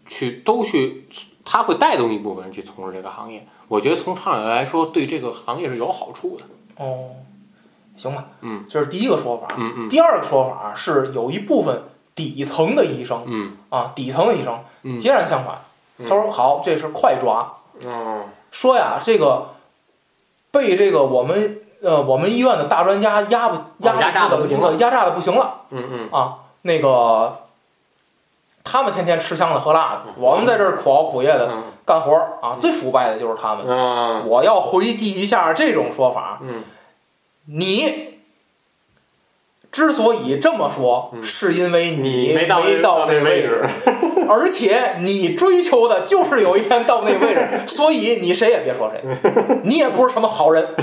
[0.07, 1.07] 去都去，
[1.43, 3.47] 他会带动一部分人去从事这个行业。
[3.67, 6.43] 我觉得从长远来说，对这个行业是有好处的。
[6.77, 7.09] 哦，
[7.97, 9.47] 行吧，嗯，这是第一个说法。
[9.57, 9.89] 嗯嗯。
[9.89, 13.57] 第二个说法是有一部分底层的医生嗯。
[13.69, 14.99] 啊，底层的医生嗯。
[14.99, 15.59] 截然相反。
[15.97, 16.05] 嗯。
[16.07, 17.53] 他说好，这是快抓，
[17.83, 18.23] 哦。
[18.51, 19.49] 说呀，这个
[20.51, 24.73] 被这个我们呃我们医院的大专家压不压压榨的不行了。
[24.75, 26.09] 压榨的不行了嗯嗯。
[26.11, 26.39] 啊。
[26.63, 27.39] 那个
[28.63, 31.63] 他们天天吃香的喝辣的，我们在这儿苦熬苦夜的嗯。
[31.85, 33.63] 干活儿啊，最腐败的就是他们。
[33.67, 36.63] 嗯我要回击一下这种说法，嗯
[37.45, 38.19] 你
[39.71, 43.63] 之所以这么说，嗯是因为没你到那到那位置，
[44.29, 49.03] 而且你追求的就是有一天到那位置，所以你谁也别说谁，
[49.63, 50.75] 你也不是什么好人。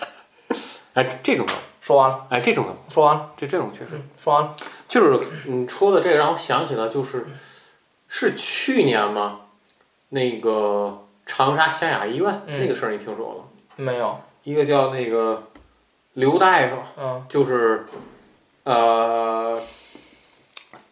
[0.94, 1.46] 哎，这种
[1.80, 4.00] 说完了，哎这种说完了，这这种确实。
[4.22, 4.56] 说完了。
[4.88, 7.26] 就是你说的这个让我想起了，就是
[8.08, 9.42] 是去年吗？
[10.08, 13.44] 那个长沙湘雅医院、嗯那个事儿，你听说了？
[13.76, 15.44] 没有，一个叫那个
[16.20, 17.86] 刘大夫，嗯就是
[18.64, 19.60] 呃，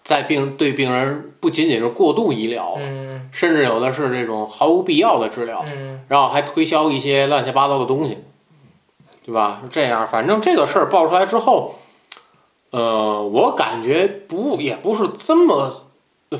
[0.02, 8.18] 在病对病人不仅仅是过度医疗，嗯甚至有的是这种毫无必要的治疗，嗯然后还推销一些乱七八糟的东西，
[9.24, 9.62] 对吧？
[9.70, 11.74] 这样，反正这个事儿爆出来之后，
[12.70, 15.82] 呃，我感觉不也不是这么，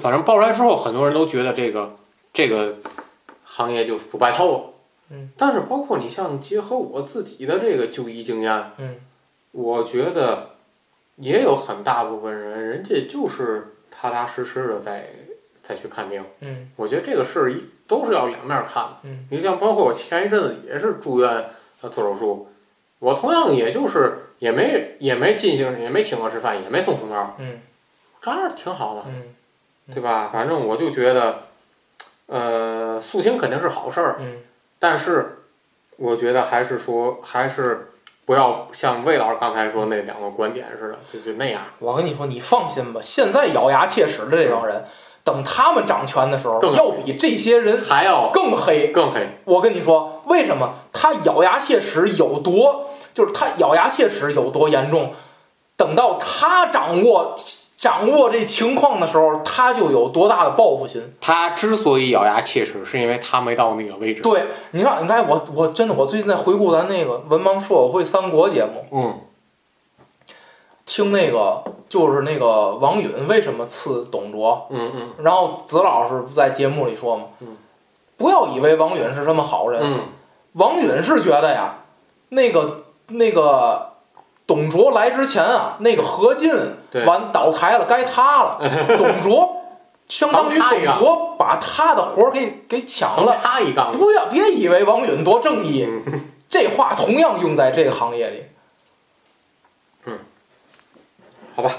[0.01, 1.97] 反正爆出来之后，很多人都觉得这个
[2.33, 2.79] 这个
[3.45, 4.61] 行业就腐败透了。
[5.11, 8.97] 嗯，但是包括你像结合我自己的这个就医经验，嗯。
[9.53, 10.51] 我觉得
[11.17, 15.09] 也有很大部分人，人家就是踏踏实实的在
[15.63, 16.25] 再去看病。
[16.41, 16.71] 嗯。
[16.77, 18.97] 我觉得这个事儿一都是要两面看的。
[19.05, 21.47] 嗯，你像包括我前一阵子也是住院
[21.81, 22.49] 呃做手术，
[22.99, 27.61] 我同样也就是也没也没进行也没请客吃饭，也没送红包，嗯。
[28.21, 29.23] 这样挺好的，嗯。
[29.95, 30.29] 对吧？
[30.31, 31.45] 反正我就觉得，
[32.27, 34.37] 呃，塑形肯定是好事儿，嗯
[34.79, 35.39] 但是
[35.97, 37.91] 我觉得还是说还是
[38.25, 41.63] 不要像魏老师刚才说那两个观点似的，就就那样。
[41.79, 44.85] 我跟你说，你放心吧，现在咬牙切齿的这帮人，
[45.25, 48.93] 等他们掌权的时候，要比这些人还要更黑。
[48.93, 55.15] 更黑，我跟你说，为什么他咬牙切齿有多，就是他咬牙切齿有多严重，
[55.77, 57.35] 等到他掌握
[57.79, 61.15] 掌握这情况的时候，他就有多大的报复心。
[61.21, 64.21] 他之所以咬牙切齿，是因为他没到那个位置。
[64.21, 69.21] 对，你看，你看，我我真的，我最近在回顾咱那个文盲说友会三国节目，嗯。
[70.85, 75.09] 听那个就是那个王允为什么刺董卓，嗯嗯。
[75.23, 77.57] 然后子老师不在节目里说嘛，嗯。
[78.17, 80.01] 不要以为王允是什么好人，嗯。
[80.55, 81.85] 王允是觉得呀，
[82.31, 83.98] 那个那个
[84.49, 86.51] 董卓来之前啊，那个何进
[86.91, 87.05] 对。
[87.05, 88.59] 完倒台了，该他了，
[88.99, 89.63] 董卓
[90.09, 93.37] 相当于董卓把他的活儿给给抢了。
[93.41, 93.93] 他一杠。
[93.93, 96.25] 不要别以为王允多正义，嗯。
[96.49, 98.43] 这话同样用在这个行业里。
[100.07, 100.19] 嗯。
[101.55, 101.71] 好吧。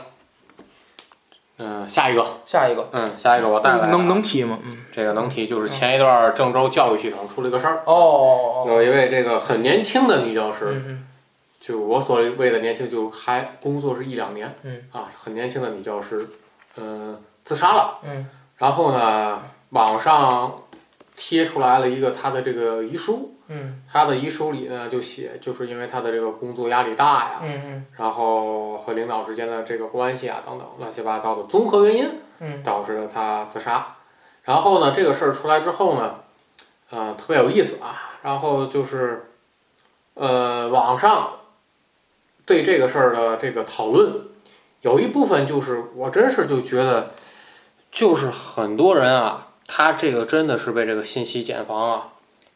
[1.57, 2.87] 嗯，下一个，下一个。
[2.93, 4.59] 嗯，下一个我带来能能提吗？
[4.63, 11.07] 嗯，这个能提，就是前一段郑州教育系统出了一个事儿，哦，有一位这个很年轻的女教师，嗯嗯
[11.69, 16.27] 就我所谓的年轻，就还工作是一两年，嗯啊，很年轻的女教师，
[16.77, 17.99] 嗯、自杀了。
[18.03, 18.27] 嗯
[18.57, 20.63] 然后呢，网上
[21.15, 33.95] 贴出来了一个她的这个遗书，嗯她的遗书里呢就写，就是因为她的这个工作压力大呀，嗯然后和领导之间的这个关系啊等等乱七八糟的综合原因，嗯导致了她自杀。
[34.41, 36.15] 然后呢，这个事儿出来之后呢，
[36.89, 38.17] 呃，特别有意思啊。
[38.23, 39.31] 然后就是，
[40.15, 41.38] 呃，网上
[42.49, 44.11] 对这个事儿的这个讨论，
[44.81, 47.11] 有一部分就是我真是就觉得，
[47.91, 52.07] 就是很多人啊，他这个真的是被这个信息茧房啊，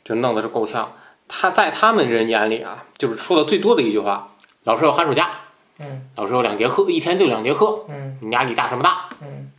[0.03, 0.93] 就弄得是够呛。
[1.27, 4.31] 他在他们人眼里啊，就是说的最多的一句话：
[4.63, 5.29] 老师有寒暑假，
[5.77, 9.09] 嗯老师有两节课，一天就两节课，嗯你压力大什么大？
[9.21, 9.51] 嗯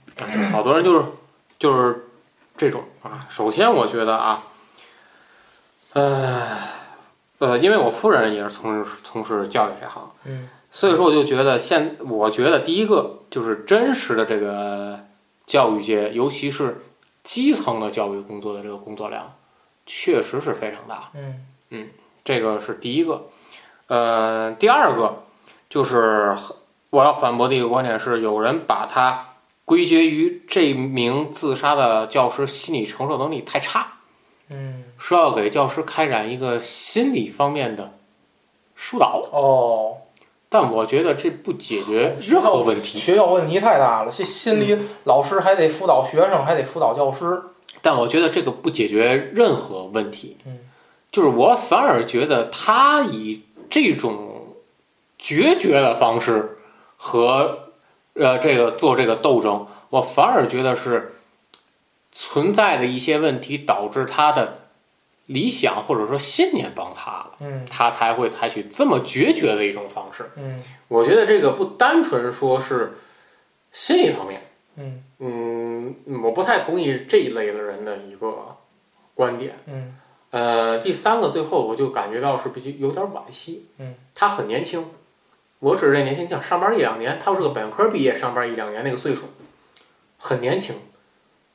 [0.50, 1.04] 好多人就是
[1.60, 2.08] 就是
[2.56, 3.26] 这种啊。
[3.28, 4.42] 首先，我觉得啊，
[5.92, 6.58] 呃
[7.44, 15.00] 呃，因为我夫人也是从事从事教育这行，嗯所以说我就觉得现，我觉得第一个就是真实的这个
[15.46, 16.80] 教育界，尤其是
[17.22, 19.34] 基层的教育工作的这个工作量，
[19.86, 21.10] 确实是非常大。
[21.70, 21.88] 嗯
[22.24, 23.26] 这个是第一个。
[23.86, 25.24] 呃，第二个
[25.68, 26.36] 就是
[26.90, 29.26] 我要反驳的一个观点是，有人把它
[29.66, 33.98] 归结于这名自杀的教师心理承受能力太差，
[34.48, 37.92] 嗯是要给教师开展一个心理方面的
[38.74, 39.22] 疏导。
[39.32, 39.98] 哦，
[40.48, 42.98] 但我觉得这不解决任何问题。
[42.98, 47.42] 学校问题太大了，这心理老师还得辅导学生，还得辅导教师。
[47.82, 50.38] 但我觉得这个不解决任何问题。
[50.46, 50.60] 嗯，
[51.12, 54.54] 就是我反而觉得他以这种
[55.18, 56.56] 决绝的方式
[56.96, 57.58] 和
[58.14, 61.16] 呃这个做这个斗争，我反而觉得是
[62.10, 64.60] 存在的一些问题导致他的
[65.26, 70.30] 理想或者说信念崩塌了，嗯他才会采取这么决绝的一种方式。
[70.36, 72.98] 嗯我觉得这个不单纯说是
[73.72, 74.42] 心理方面。
[74.76, 78.56] 嗯嗯，我不太同意这一类的人的一个
[79.14, 79.56] 观点。
[79.66, 79.96] 嗯
[80.30, 83.66] 呃，第三个，最后我就感觉到是比较有点惋惜。
[83.78, 84.84] 嗯，他很年轻，
[85.60, 89.26] 我指这年轻，像上班一两年，他是个本科毕业，上班一两年那个岁数，
[90.18, 90.74] 很年轻。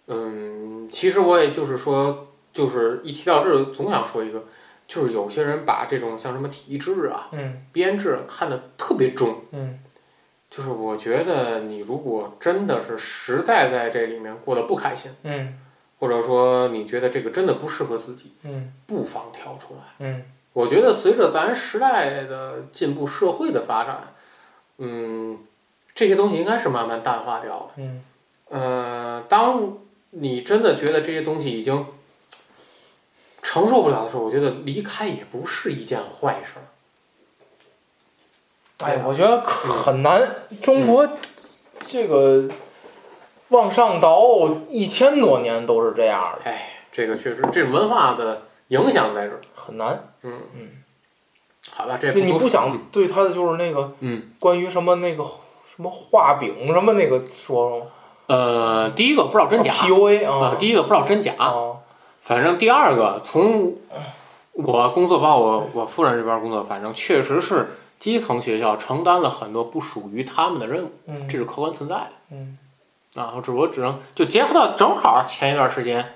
[0.07, 2.28] 嗯，其实我也就是说，
[2.60, 4.43] 就是一提到这儿，总想说一个，
[4.86, 9.43] 就是有些人把这种像什么体制啊、嗯编制看得特别重。
[9.51, 9.80] 嗯
[10.49, 15.57] 就是我觉得你如果真的是实在在这里面过得不开心，嗯
[15.99, 19.82] 或者说你觉得这个真的不适合自己，嗯不妨跳出来。
[19.99, 24.14] 嗯我觉得随着咱时代的进步，社会的发展，
[24.80, 25.38] 嗯，
[25.95, 27.72] 这些东西应该是慢慢淡化掉了。
[27.78, 28.03] 嗯
[28.49, 29.78] 呃，当
[30.10, 31.86] 你真的觉得这些东西已经
[33.41, 36.63] 承受不了的时候，我觉得离开也不是一件坏事儿。
[38.85, 40.45] 哎，我觉得很难。
[40.61, 41.07] 中国
[41.81, 42.47] 这个
[43.49, 49.41] 往上倒一千多年都是这样的，哎，这个确实，这文化的影响在这儿。
[49.53, 50.11] 很难。
[50.21, 50.69] 嗯嗯，
[51.71, 57.85] 好吧，这对，你不想对他的就是那个嗯关于什么那个什么画饼什么那个说说吗？
[58.27, 61.78] 呃，第一个不知道真假 PUA 啊，啊第一个不知道真假，啊
[62.30, 63.73] 反正第二个从
[64.51, 72.11] 我工作，包括我我夫人这边工作，反正确实是基层学校承担了很多不属于他们的任务，嗯这是客观存在的。
[72.30, 72.59] 嗯
[73.15, 76.13] 啊，我只我只能就结合到正好前一段时间，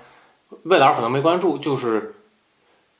[0.62, 2.14] 魏老师可能没关注，就是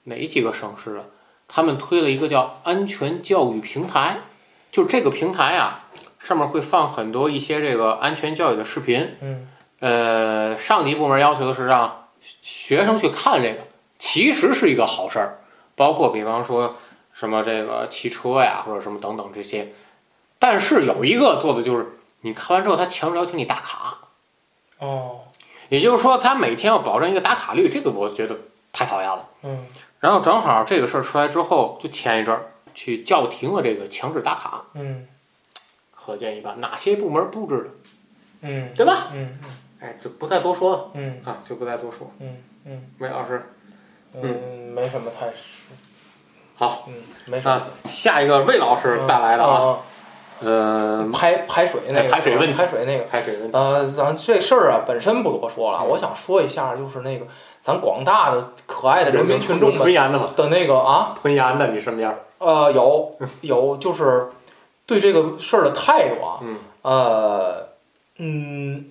[0.03, 1.05] 哪几个省市啊？
[1.47, 4.23] 他们推了一个叫安全教育平台，
[4.73, 5.85] 就这个平台啊，
[6.19, 9.15] 上面会放很多一些这个安全教育的视频。
[9.21, 9.49] 嗯
[9.79, 12.04] 呃，上级部门要求的是让
[12.45, 13.63] 学生去看这个，
[13.99, 15.39] 其实是一个好事儿，
[15.75, 16.77] 包括比方说
[17.15, 19.73] 什么这个骑车呀，或者什么等等这些。
[20.39, 23.99] 但是有一个做的就是，你看完之后，他强制要求你打卡。
[24.79, 25.23] 哦
[25.71, 28.37] 也就是说，他每天要保证一个打卡率，这个我觉得
[28.73, 29.29] 太讨厌了。
[29.43, 29.67] 嗯
[30.01, 35.09] 然后正好这个事儿出来之后，就前一阵儿去叫停了这个强制打卡，嗯
[35.91, 36.61] 可见一斑。
[36.61, 37.71] 哪些部门布置的，
[38.43, 39.09] 嗯，对吧？
[39.15, 39.39] 嗯
[39.85, 42.11] 哎，就不再多说了嗯啊，就不再多说。
[42.21, 43.43] 嗯嗯魏老师，
[44.15, 45.27] 嗯，没什么太
[46.57, 46.95] 好，嗯，
[47.27, 49.79] 没什么啊，下一个魏老师带来的啊，啊，
[50.41, 53.05] 呃，排排水那个哎排水问题排水那个。
[53.05, 57.27] 排水问题，呃，咱这事儿啊本身不多说了，嗯我想说一下，就是那个
[57.61, 60.31] 咱广大的可爱的人民群众有吞们盐的吗？
[60.35, 62.11] 的那个啊，吞盐的，你身边？
[62.39, 64.29] 呃，有有，就是
[64.87, 67.69] 对这个事儿的态度啊，嗯呃，
[68.19, 68.85] 嗯，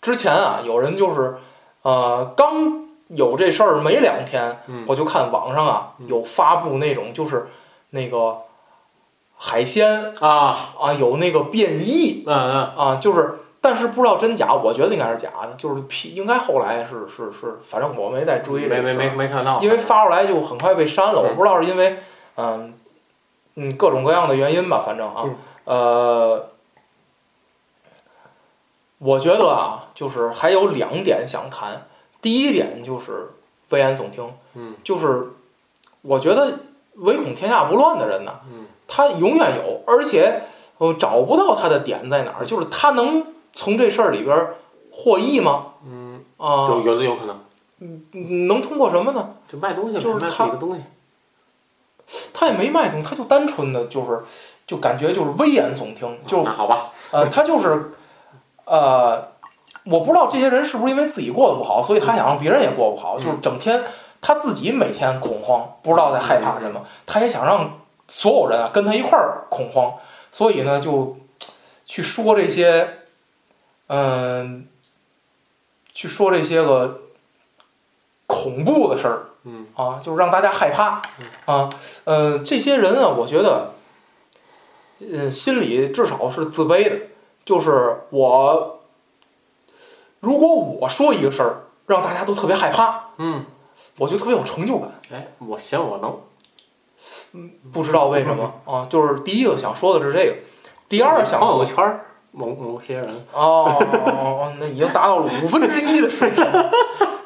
[0.00, 1.36] 之前啊，有人就是
[1.82, 4.84] 呃，刚有这事儿没两天，嗯。
[4.88, 6.08] 我就看网上啊嗯。
[6.08, 7.48] 有发布那种就是
[7.90, 8.38] 那个
[9.36, 13.36] 海鲜啊，啊有那个变异嗯嗯，啊，就是。
[13.62, 21.98] 但是不知道真假，我觉得应该是假的，就是批，应该后来是是是，反正我没再追没没没没看到，因为发出来就很快被删了，嗯我不知道是因为
[22.36, 22.72] 嗯
[23.56, 26.49] 嗯各种各样的原因吧，反正啊嗯，呃，
[29.00, 31.86] 我觉得啊，就是还有两点想谈。
[32.22, 33.30] 第一点就是
[33.70, 34.74] 危言耸听，嗯。
[34.84, 35.32] 就是
[36.02, 36.60] 我觉得
[36.94, 38.66] 唯恐天下不乱的人呢，嗯。
[38.86, 40.42] 他永远有，而且
[40.78, 44.54] 我找不到他的点在哪儿，就是他能从这事儿里边儿
[44.90, 45.66] 获益吗？
[45.86, 47.40] 嗯，啊、有有的有可能，
[47.78, 49.30] 嗯能通过什么呢？
[49.48, 50.48] 就卖东西就是他
[52.34, 54.20] 他也没卖东西，他就单纯的就是，
[54.66, 57.92] 就感觉就是危言耸听，就那好吧，呃，他就是，
[58.64, 59.28] 呃，
[59.84, 63.82] 我不知道这些人是不是因为自己过得不好，所以他想让别人也过不好，嗯就是整天
[64.20, 69.94] 他自己每天恐慌，不知道在害怕什么，他也想让所有人啊跟他一块儿恐慌，
[70.32, 71.16] 所以呢就
[71.86, 72.98] 去说这些，
[73.88, 74.68] 嗯、
[75.92, 77.00] 去说这些个
[78.26, 79.66] 恐怖的事儿，嗯。
[79.74, 81.26] 啊，就是让大家害怕嗯。
[81.46, 81.70] 啊，
[82.04, 83.72] 呃，这些人啊，我觉得，
[85.00, 86.96] 呃，心里至少是自卑的，
[87.44, 88.80] 就是我，
[90.20, 93.44] 如果我说一个事儿，让大家都特别害怕，嗯，
[93.98, 96.20] 我就特别有成就感，哎，我嫌我能，
[97.32, 100.36] 嗯不知道为什么 啊，就是第一个想说的是这个，
[100.88, 106.44] 第二想朋说友圈儿某某些人，哦哦哦，那已经达到了五分之一的水平，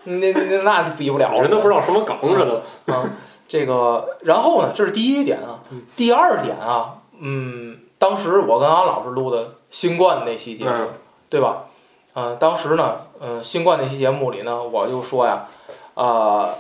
[0.05, 2.63] 那那那就比不了了，人都不知道什么梗似的，
[2.95, 3.05] 啊，
[3.47, 5.83] 这个，然后呢，这是第一点啊嗯。
[5.97, 10.89] 第二点啊，嗯，当时我跟安老师录的新冠那期节目，嗯
[11.31, 11.65] 对吧？
[12.13, 15.47] 呃，当时呢，嗯、新冠那期节目里呢，我就说呀，
[15.95, 16.51] 呃，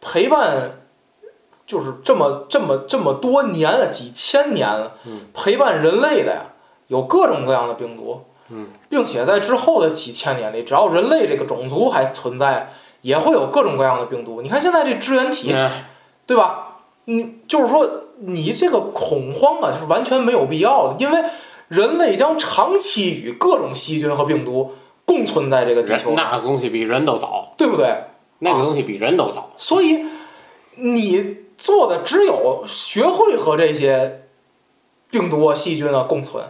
[0.00, 0.78] 陪伴
[1.66, 4.92] 就是这么这么这么多年了，几千年
[5.34, 6.42] 陪伴人类的呀，
[6.86, 14.40] 有各种各样的病毒，嗯并且在之后的几千年里，只要人类这个种族还存在，也会有各种各样的病毒。
[14.40, 15.90] 你看现在这支原体，哎
[16.26, 16.76] 对吧？
[17.06, 17.90] 你就是说，
[18.24, 21.24] 你这个恐慌啊，是完全没有必要的，因为
[21.68, 24.72] 人类将长期与各种细菌和病毒
[25.04, 28.04] 共存在这个地球，那个东西比人都早，对不对？
[28.38, 30.04] 那个东西比人都早，所以
[30.74, 34.24] 你做的只有学会和这些
[35.10, 36.44] 病毒啊、细菌啊共存。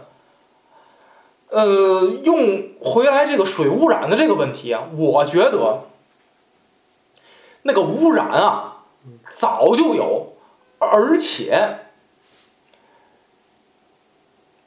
[1.49, 5.81] 呃，用回来这个水污染的这个问题啊，我觉得
[7.61, 8.85] 那个污染啊
[9.35, 10.32] 早就有，
[10.91, 11.79] 而且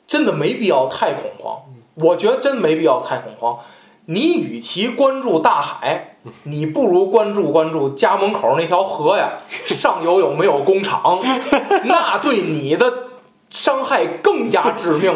[0.07, 1.63] 真的没必要太恐慌。
[1.95, 3.59] 我觉得真没必要太恐慌。
[4.09, 9.37] 你与其关注大海，你不如关注关注家门口那条河呀，
[9.67, 11.21] 上游有没有工厂，
[11.87, 12.93] 那对你的
[13.51, 15.13] 伤害更加致命。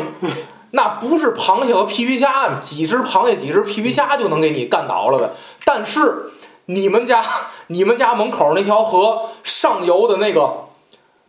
[0.73, 5.35] 那不是螃蟹和皮皮虾，几只螃蟹、几只皮皮虾就能给你干倒了的。
[5.65, 6.31] 但是
[6.67, 7.25] 你们家、
[7.67, 10.69] 你们家门口那条河上游的那个、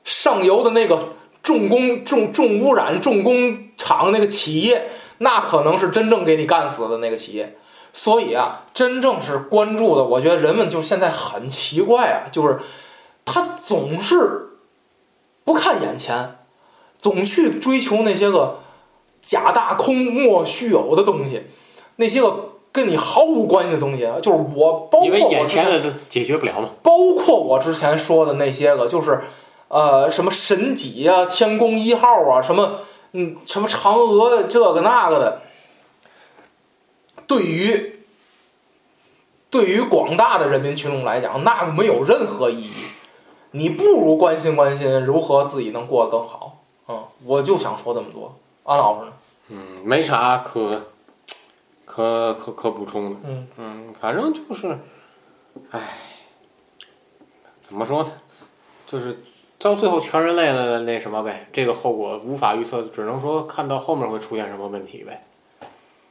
[0.03, 1.09] 上游的那个
[1.43, 4.89] 重工、重重污染、重工厂那个企业。
[5.23, 7.55] 那可能是真正给你干死的那个企业，
[7.93, 12.59] 所以啊，真正是关注的，我觉得人们就现在很奇怪啊，就是
[13.23, 14.53] 他总是
[15.43, 16.37] 不看眼前，
[16.97, 18.61] 总去追求那些个
[19.21, 21.43] 假大空、莫须有的东西，
[21.97, 26.69] 那些个跟你毫无关系的东西，就是我包括因为眼我之前解决不了嘛。
[26.81, 29.21] 包括我之前说的那些个，就是
[29.71, 32.81] 呃什么神几啊、天宫一号啊、什么
[33.13, 35.41] 嗯什么嫦娥这个那个的，
[37.25, 37.99] 对于
[39.49, 42.73] 对于广大的人民群众来讲，那个没有任何意义。
[43.51, 46.63] 你不如关心关心如何自己能过得更好。
[46.87, 48.37] 嗯，我就想说这么多。
[48.63, 49.13] 安老师呢？
[49.49, 50.81] 嗯，没啥可
[51.85, 53.17] 可可可补充的。
[53.25, 54.77] 嗯嗯，反正就是，
[55.71, 55.97] 唉，
[57.61, 58.11] 怎么说呢？
[58.87, 59.21] 就是
[59.61, 65.23] 到最后全人类的那什么呗，这个后果无法预测，只能说看到后面会出现什么问题呗。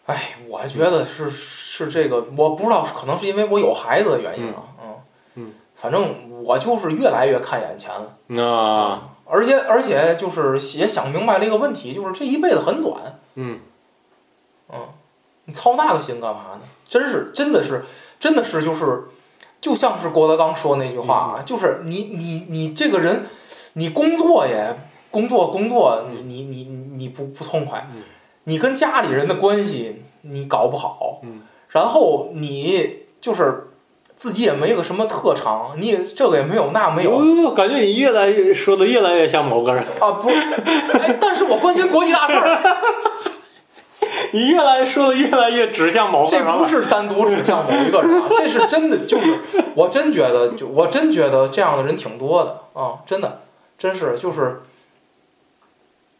[0.06, 4.62] 哎，我觉得是是这个，我不知道，可能是因为我有孩子的原因啊。
[4.82, 4.96] 嗯
[5.36, 8.16] 嗯，反正我就是越来越看眼前了。
[8.26, 13.60] 那而且而且就是也想明白了一个问题，就是这一辈子很短，嗯，
[14.72, 14.78] 嗯，
[15.44, 16.60] 你操那个心干嘛呢？
[16.88, 17.84] 真是真的是
[18.18, 19.04] 真的是就是，
[19.60, 23.26] 就像是郭德纲说那句话啊，就是你你你这个人，
[23.74, 24.74] 你工作也
[25.10, 28.02] 工作工作，你你你你你不不痛快嗯，
[28.44, 33.68] 你跟家里人的关系你搞不好嗯，然后你就是
[34.18, 37.10] 自己也没个什么特长，你也这个也没有那没有，
[37.46, 40.28] 我感觉你越来越说的越来越像某个人，啊不，
[40.98, 42.76] 哎，但是我关心国际大事儿，
[44.32, 46.58] 你越来说的越来越指向某个这人这。
[46.58, 49.34] 不是单独指向某一个人啊，这是真的，就是
[49.74, 53.40] 我真觉得，就我真觉得这样的人挺多的啊，真的，
[53.80, 54.62] 真是就是，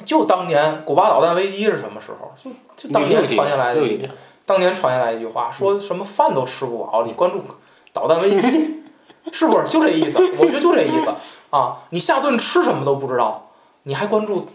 [0.05, 2.33] 就当年古巴导弹危机是什么时候？
[2.43, 4.11] 就就当年传下来的
[4.47, 7.45] 当年传下来一句话，说什么饭都吃不饱，你关注
[7.93, 8.83] 导弹危机，
[9.31, 10.19] 是不是就这意思？
[10.39, 11.15] 我觉得就这意思
[11.51, 11.83] 啊！
[11.91, 13.51] 你下顿吃什么都不知道，
[13.83, 14.49] 你还关注，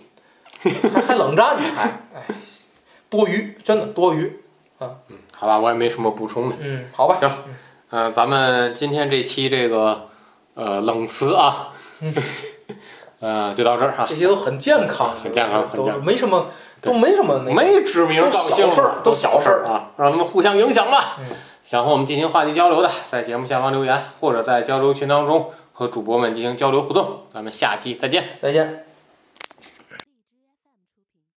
[0.61, 1.83] 还还冷战呢，还
[2.13, 2.25] 哎，
[3.09, 4.41] 多余，真的多余。
[4.79, 4.97] 嗯
[5.37, 6.55] 好吧，我也没什么补充的。
[6.59, 7.31] 嗯，好吧，行
[7.91, 10.09] 嗯、咱们今天这期这个
[10.55, 11.73] 呃冷词啊，
[13.25, 16.45] 呃，就到这儿哈这，些都很健康，很健康很健康没什么，
[16.79, 17.53] 都没什么那个。
[17.55, 21.17] 没指名道姓事儿都都小事儿啊，让他们互相影响吧。
[21.19, 21.25] 嗯
[21.63, 27.21] 想和我们进行话题交流的，在节目下方留言，或者在交流群当中和主播们进行交流互动。
[27.33, 28.23] 咱们下期再见。
[28.39, 28.84] 再见。